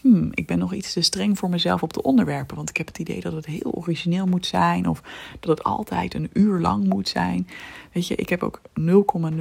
hmm, 0.00 0.28
ik 0.34 0.46
ben 0.46 0.58
nog 0.58 0.74
iets 0.74 0.92
te 0.92 1.00
streng 1.00 1.38
voor 1.38 1.48
mezelf 1.48 1.82
op 1.82 1.92
de 1.92 2.02
onderwerpen. 2.02 2.56
Want 2.56 2.68
ik 2.68 2.76
heb 2.76 2.86
het 2.86 2.98
idee 2.98 3.20
dat 3.20 3.32
het 3.32 3.46
heel 3.46 3.72
origineel 3.72 4.26
moet 4.26 4.46
zijn. 4.46 4.88
Of 4.88 5.02
dat 5.40 5.58
het 5.58 5.64
altijd 5.64 6.14
een 6.14 6.30
uur 6.32 6.60
lang 6.60 6.88
moet 6.88 7.08
zijn. 7.08 7.48
Weet 7.92 8.06
je, 8.06 8.14
ik 8.14 8.28
heb 8.28 8.42
ook 8.42 8.60
0,0 8.80 9.36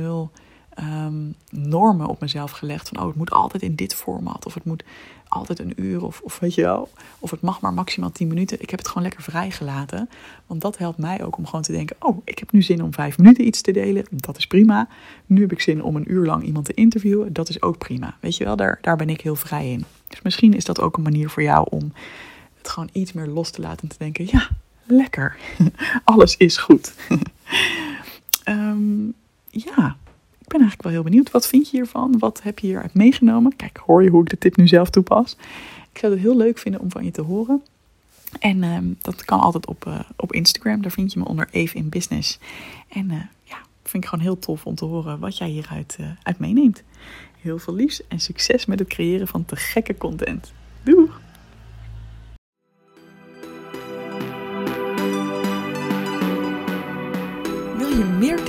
um, 0.83 1.35
normen 1.49 2.07
op 2.07 2.19
mezelf 2.19 2.51
gelegd. 2.51 2.89
Van 2.89 2.99
oh, 2.99 3.07
het 3.07 3.15
moet 3.15 3.31
altijd 3.31 3.63
in 3.63 3.75
dit 3.75 3.95
format. 3.95 4.45
Of 4.45 4.53
het 4.53 4.63
moet 4.63 4.83
altijd 5.27 5.59
een 5.59 5.73
uur. 5.75 6.03
Of, 6.03 6.21
of 6.23 6.39
weet 6.39 6.55
je 6.55 6.61
wel. 6.61 6.89
Of 7.19 7.31
het 7.31 7.41
mag 7.41 7.61
maar 7.61 7.73
maximaal 7.73 8.11
10 8.11 8.27
minuten. 8.27 8.61
Ik 8.61 8.69
heb 8.69 8.79
het 8.79 8.87
gewoon 8.87 9.03
lekker 9.03 9.23
vrijgelaten. 9.23 10.09
Want 10.47 10.61
dat 10.61 10.77
helpt 10.77 10.97
mij 10.97 11.23
ook 11.23 11.37
om 11.37 11.45
gewoon 11.45 11.61
te 11.61 11.71
denken: 11.71 11.95
oh, 11.99 12.17
ik 12.23 12.39
heb 12.39 12.51
nu 12.51 12.61
zin 12.61 12.83
om 12.83 12.93
vijf 12.93 13.17
minuten 13.17 13.45
iets 13.45 13.61
te 13.61 13.71
delen. 13.71 14.05
Dat 14.09 14.37
is 14.37 14.47
prima. 14.47 14.87
Nu 15.25 15.41
heb 15.41 15.51
ik 15.51 15.61
zin 15.61 15.83
om 15.83 15.95
een 15.95 16.11
uur 16.11 16.25
lang 16.25 16.43
iemand 16.43 16.65
te 16.65 16.73
interviewen. 16.73 17.33
Dat 17.33 17.49
is 17.49 17.61
ook 17.61 17.77
prima. 17.77 18.17
Weet 18.19 18.37
je 18.37 18.43
wel, 18.43 18.55
daar, 18.55 18.79
daar 18.81 18.97
ben 18.97 19.09
ik 19.09 19.21
heel 19.21 19.35
vrij 19.35 19.71
in. 19.71 19.85
Dus 20.07 20.21
misschien 20.21 20.53
is 20.53 20.65
dat 20.65 20.81
ook 20.81 20.97
een 20.97 21.03
manier 21.03 21.29
voor 21.29 21.43
jou 21.43 21.67
om 21.69 21.93
het 22.57 22.69
gewoon 22.69 22.89
iets 22.91 23.13
meer 23.13 23.27
los 23.27 23.49
te 23.49 23.61
laten. 23.61 23.81
En 23.81 23.89
te 23.89 23.97
denken: 23.97 24.25
ja, 24.27 24.49
lekker. 24.85 25.37
Alles 26.03 26.37
is 26.37 26.57
goed. 26.57 26.93
um, 28.45 29.13
ja, 29.49 29.97
ben 30.49 30.59
eigenlijk 30.59 30.83
wel 30.83 30.91
heel 30.91 31.03
benieuwd. 31.03 31.31
Wat 31.31 31.47
vind 31.47 31.69
je 31.69 31.77
hiervan? 31.77 32.19
Wat 32.19 32.43
heb 32.43 32.59
je 32.59 32.67
hieruit 32.67 32.93
meegenomen? 32.93 33.55
Kijk, 33.55 33.77
hoor 33.85 34.03
je 34.03 34.09
hoe 34.09 34.21
ik 34.21 34.29
de 34.29 34.37
tip 34.37 34.57
nu 34.57 34.67
zelf 34.67 34.89
toepas? 34.89 35.37
Ik 35.91 35.99
zou 35.99 36.13
het 36.13 36.21
heel 36.21 36.37
leuk 36.37 36.57
vinden 36.57 36.81
om 36.81 36.91
van 36.91 37.03
je 37.03 37.11
te 37.11 37.21
horen. 37.21 37.63
En 38.39 38.63
ehm, 38.63 38.85
dat 39.01 39.25
kan 39.25 39.39
altijd 39.39 39.67
op, 39.67 39.85
uh, 39.87 39.99
op 40.15 40.33
Instagram. 40.33 40.81
Daar 40.81 40.91
vind 40.91 41.13
je 41.13 41.19
me 41.19 41.25
onder 41.25 41.47
Eve 41.51 41.77
in 41.77 41.89
Business. 41.89 42.39
En 42.89 43.05
uh, 43.05 43.21
ja, 43.43 43.57
vind 43.83 44.03
ik 44.03 44.09
gewoon 44.09 44.25
heel 44.25 44.39
tof 44.39 44.65
om 44.65 44.75
te 44.75 44.85
horen 44.85 45.19
wat 45.19 45.37
jij 45.37 45.47
hieruit 45.47 45.97
uh, 45.99 46.07
uit 46.23 46.39
meeneemt. 46.39 46.83
Heel 47.41 47.59
veel 47.59 47.75
liefs 47.75 48.07
en 48.07 48.19
succes 48.19 48.65
met 48.65 48.79
het 48.79 48.87
creëren 48.87 49.27
van 49.27 49.45
te 49.45 49.55
gekke 49.55 49.97
content. 49.97 50.53
Doeg! 50.83 51.19